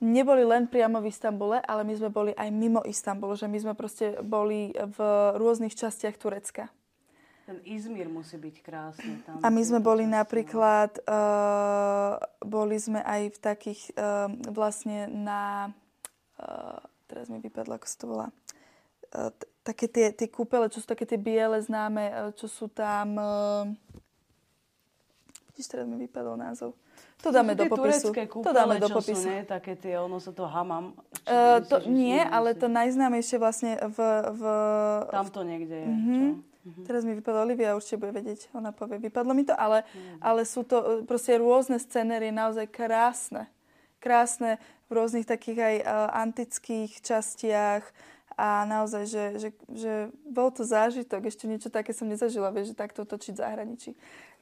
neboli 0.00 0.40
len 0.48 0.64
priamo 0.64 1.04
v 1.04 1.12
Istambule, 1.12 1.60
ale 1.60 1.84
my 1.84 1.92
sme 1.92 2.08
boli 2.08 2.32
aj 2.32 2.48
mimo 2.48 2.80
Istanbulu, 2.80 3.36
že 3.36 3.44
my 3.44 3.58
sme 3.60 3.74
proste 3.76 4.16
boli 4.24 4.72
v 4.72 4.98
rôznych 5.36 5.76
častiach 5.76 6.16
Turecka. 6.16 6.72
Ten 7.44 7.60
Izmir 7.68 8.08
musí 8.08 8.40
byť 8.40 8.56
krásny. 8.64 9.20
Tam 9.28 9.44
a 9.44 9.46
my 9.52 9.60
sme 9.60 9.84
boli 9.84 10.08
časti, 10.08 10.16
napríklad, 10.16 10.90
uh, 11.04 12.16
boli 12.40 12.80
sme 12.80 13.04
aj 13.04 13.36
v 13.36 13.38
takých 13.44 13.80
uh, 14.00 14.32
vlastne 14.48 15.04
na, 15.12 15.68
uh, 16.40 16.80
teraz 17.04 17.28
mi 17.28 17.36
vypadlo, 17.44 17.76
ako 17.76 17.86
sa 17.86 17.96
to 18.00 18.06
volá, 18.08 18.26
uh, 19.12 19.28
také 19.60 19.86
tie, 19.86 20.06
tie 20.12 20.28
kúpele, 20.28 20.72
čo 20.72 20.80
sú 20.80 20.86
také 20.88 21.04
tie 21.04 21.20
biele 21.20 21.60
známe, 21.60 22.04
e, 22.08 22.14
čo 22.36 22.48
sú 22.48 22.66
tam... 22.72 23.16
E, 23.16 23.30
vidíš, 25.52 25.68
teraz 25.68 25.84
mi 25.84 26.00
vypadol 26.00 26.40
názov. 26.40 26.72
To 27.20 27.28
dáme 27.28 27.52
do 27.52 27.68
popisu. 27.68 28.16
Kúpele, 28.16 28.44
to 28.48 28.52
dáme 28.56 28.80
do 28.80 28.88
popisu. 28.88 29.28
Sú, 29.28 29.28
nie? 29.28 29.44
Také 29.44 29.76
tie, 29.76 30.00
ono 30.00 30.16
sa 30.16 30.32
to 30.32 30.48
hamam. 30.48 30.96
Uh, 31.28 31.60
to, 31.68 31.84
myslíš, 31.84 31.92
nie, 31.92 32.16
ale 32.16 32.56
to 32.56 32.64
najznámejšie 32.72 33.36
vlastne 33.36 33.76
v... 33.76 33.98
v 34.40 34.42
Tam 35.12 35.28
to 35.28 35.44
niekde 35.44 35.76
je. 35.84 35.88
Uh-huh. 35.92 36.24
Uh-huh. 36.40 36.84
Teraz 36.88 37.04
mi 37.04 37.12
vypadlo 37.12 37.44
Olivia, 37.44 37.76
určite 37.76 38.00
bude 38.00 38.16
vedieť, 38.16 38.48
ona 38.56 38.72
povie. 38.72 38.96
Vypadlo 38.96 39.36
mi 39.36 39.44
to, 39.44 39.52
ale, 39.52 39.84
uh-huh. 39.84 40.16
ale 40.24 40.48
sú 40.48 40.64
to 40.64 41.04
proste 41.04 41.36
rôzne 41.36 41.76
scenérie, 41.76 42.32
naozaj 42.32 42.64
krásne. 42.72 43.52
Krásne 44.00 44.56
v 44.88 44.96
rôznych 44.96 45.28
takých 45.28 45.60
aj 45.60 45.76
uh, 45.84 46.08
antických 46.24 47.04
častiach 47.04 47.84
a 48.38 48.64
naozaj, 48.64 49.04
že, 49.06 49.24
že, 49.38 49.48
že 49.74 49.92
bol 50.26 50.50
to 50.54 50.62
zážitok, 50.62 51.26
ešte 51.26 51.50
niečo 51.50 51.68
také 51.68 51.90
som 51.90 52.06
nezažila, 52.06 52.54
vieš, 52.54 52.72
že 52.72 52.80
takto 52.80 53.02
točiť 53.02 53.34
v 53.36 53.42
zahraničí 53.42 53.90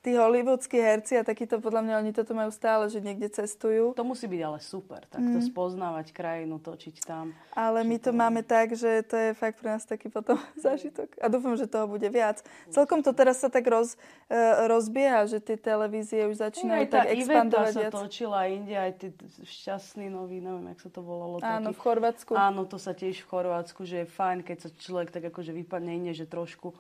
tí 0.08 0.16
hollywoodskí 0.16 0.80
herci 0.80 1.20
a 1.20 1.22
takýto, 1.22 1.60
podľa 1.60 1.84
mňa, 1.84 1.94
oni 2.00 2.12
toto 2.16 2.32
majú 2.32 2.48
stále, 2.48 2.88
že 2.88 3.04
niekde 3.04 3.28
cestujú. 3.28 3.92
To 3.92 4.08
musí 4.08 4.24
byť 4.24 4.40
ale 4.40 4.58
super, 4.64 5.04
takto 5.04 5.36
mm. 5.36 5.44
spoznávať 5.52 6.16
krajinu, 6.16 6.56
točiť 6.56 6.96
tam. 7.04 7.36
Ale 7.52 7.84
my 7.84 8.00
to, 8.00 8.08
to 8.08 8.10
máme 8.16 8.40
tak, 8.40 8.72
že 8.72 9.04
to 9.04 9.20
je 9.20 9.30
fakt 9.36 9.60
pre 9.60 9.76
nás 9.76 9.84
taký 9.84 10.08
potom 10.08 10.40
zážitok. 10.64 11.20
A 11.20 11.28
dúfam, 11.28 11.52
že 11.60 11.68
toho 11.68 11.84
bude 11.84 12.08
viac. 12.08 12.40
Celkom 12.72 13.04
to 13.04 13.12
teraz 13.12 13.44
sa 13.44 13.52
tak 13.52 13.68
roz, 13.68 14.00
uh, 14.32 14.64
rozbieha, 14.64 15.28
že 15.28 15.44
tie 15.44 15.60
televízie 15.60 16.24
už 16.24 16.40
začínajú 16.40 16.88
aj 16.88 16.88
tak 16.88 17.06
expandovať 17.12 17.74
sa 17.76 17.92
točila 17.92 18.48
inde, 18.48 18.72
aj 18.72 18.92
ty 18.96 19.06
šťastný 19.44 20.08
nový, 20.08 20.40
neviem, 20.40 20.72
jak 20.72 20.88
sa 20.88 20.90
to 20.90 21.04
volalo. 21.04 21.36
Áno, 21.44 21.76
taký. 21.76 21.76
v 21.76 21.80
Chorvátsku. 21.84 22.32
Áno, 22.32 22.64
to 22.64 22.80
sa 22.80 22.96
tiež 22.96 23.20
v 23.20 23.28
Chorvátsku, 23.28 23.84
že 23.84 24.02
je 24.02 24.06
fajn, 24.08 24.40
keď 24.40 24.56
sa 24.64 24.68
človek 24.72 25.12
tak 25.12 25.28
akože 25.28 25.52
vypadne 25.52 26.00
inde, 26.00 26.16
že 26.16 26.24
trošku 26.24 26.72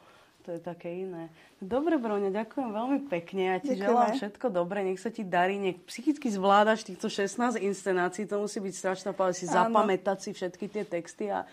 to 0.48 0.56
je 0.56 0.64
také 0.64 1.04
iné. 1.04 1.28
Dobre, 1.60 2.00
Broňa, 2.00 2.32
ďakujem 2.32 2.72
veľmi 2.72 2.98
pekne. 3.12 3.52
Ja 3.52 3.56
ti 3.60 3.76
Ďakujeme. 3.76 3.84
želám 3.84 4.10
všetko 4.16 4.46
dobre, 4.48 4.80
nech 4.80 4.96
sa 4.96 5.12
ti 5.12 5.20
darí, 5.20 5.60
nech 5.60 5.76
psychicky 5.84 6.32
zvládaš 6.32 6.88
týchto 6.88 7.12
16 7.12 7.60
inscenácií. 7.60 8.24
To 8.24 8.40
musí 8.40 8.56
byť 8.56 8.72
strašná 8.72 9.12
pále 9.12 9.36
si 9.36 9.44
Áno. 9.44 9.68
zapamätať 9.68 10.24
si 10.24 10.30
všetky 10.32 10.72
tie 10.72 10.88
texty 10.88 11.28
a, 11.28 11.44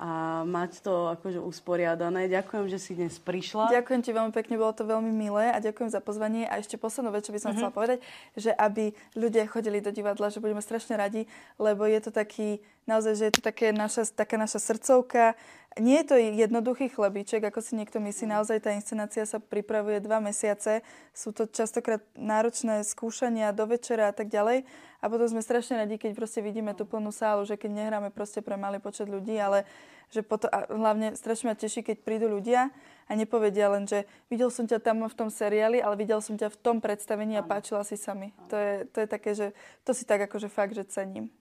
a 0.00 0.40
mať 0.48 0.80
to 0.80 1.12
akože 1.20 1.36
usporiadané. 1.36 2.32
Ďakujem, 2.32 2.64
že 2.72 2.80
si 2.80 2.96
dnes 2.96 3.12
prišla. 3.20 3.68
Ďakujem 3.68 4.00
ti 4.00 4.16
veľmi 4.16 4.32
pekne, 4.32 4.56
bolo 4.56 4.72
to 4.72 4.88
veľmi 4.88 5.12
milé 5.12 5.52
a 5.52 5.60
ďakujem 5.60 5.92
za 5.92 6.00
pozvanie. 6.00 6.48
A 6.48 6.56
ešte 6.56 6.80
poslednú 6.80 7.12
vec, 7.12 7.28
čo 7.28 7.36
by 7.36 7.44
som 7.44 7.52
mm-hmm. 7.52 7.60
chcela 7.60 7.76
povedať, 7.76 7.98
že 8.40 8.56
aby 8.56 8.96
ľudia 9.12 9.44
chodili 9.44 9.84
do 9.84 9.92
divadla, 9.92 10.32
že 10.32 10.40
budeme 10.40 10.64
strašne 10.64 10.96
radi, 10.96 11.28
lebo 11.60 11.84
je 11.84 12.00
to 12.00 12.08
taký, 12.08 12.64
naozaj, 12.84 13.12
že 13.16 13.24
je 13.28 13.34
to 13.40 13.42
také 13.44 13.72
naša, 13.72 14.08
taká 14.08 14.36
naša 14.36 14.60
srdcovka, 14.60 15.34
nie 15.74 15.98
je 15.98 16.06
to 16.06 16.14
jednoduchý 16.14 16.86
chlebíček, 16.86 17.42
ako 17.50 17.58
si 17.58 17.74
niekto 17.74 17.98
myslí. 17.98 18.30
Naozaj 18.30 18.62
tá 18.62 18.70
inscenácia 18.78 19.26
sa 19.26 19.42
pripravuje 19.42 19.98
dva 19.98 20.22
mesiace. 20.22 20.86
Sú 21.10 21.34
to 21.34 21.50
častokrát 21.50 21.98
náročné 22.14 22.86
skúšania 22.86 23.50
do 23.50 23.66
večera 23.66 24.06
a 24.10 24.14
tak 24.14 24.30
ďalej. 24.30 24.62
A 25.02 25.04
potom 25.10 25.26
sme 25.26 25.42
strašne 25.42 25.82
radi, 25.82 25.98
keď 25.98 26.14
proste 26.14 26.46
vidíme 26.46 26.78
tú 26.78 26.86
plnú 26.86 27.10
sálu, 27.10 27.42
že 27.42 27.58
keď 27.58 27.70
nehráme 27.74 28.14
proste 28.14 28.38
pre 28.38 28.54
malý 28.54 28.78
počet 28.78 29.10
ľudí, 29.10 29.34
ale 29.34 29.66
že 30.14 30.22
potom, 30.22 30.46
a 30.54 30.70
hlavne 30.70 31.18
strašne 31.18 31.50
ma 31.50 31.58
teší, 31.58 31.82
keď 31.82 32.06
prídu 32.06 32.30
ľudia 32.30 32.70
a 33.10 33.12
nepovedia 33.18 33.66
len, 33.66 33.90
že 33.90 34.06
videl 34.30 34.54
som 34.54 34.70
ťa 34.70 34.78
tam 34.78 35.02
v 35.02 35.16
tom 35.18 35.26
seriáli, 35.26 35.82
ale 35.82 35.98
videl 35.98 36.22
som 36.22 36.38
ťa 36.38 36.54
v 36.54 36.60
tom 36.62 36.78
predstavení 36.78 37.34
a 37.34 37.42
páčila 37.42 37.82
si 37.82 37.98
sa 37.98 38.14
mi. 38.14 38.30
To 38.46 38.54
je, 38.54 38.86
to 38.94 39.02
je 39.02 39.08
také, 39.10 39.34
že 39.34 39.46
to 39.82 39.90
si 39.90 40.06
tak 40.06 40.22
akože 40.22 40.46
fakt, 40.46 40.78
že 40.78 40.86
cením. 40.86 41.34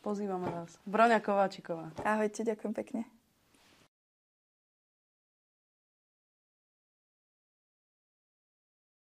Pozývame 0.00 0.48
vás. 0.48 0.80
Broňa 0.88 1.20
Kováčiková. 1.20 1.92
Ahojte, 2.00 2.40
ďakujem 2.40 2.72
pekne. 2.72 3.19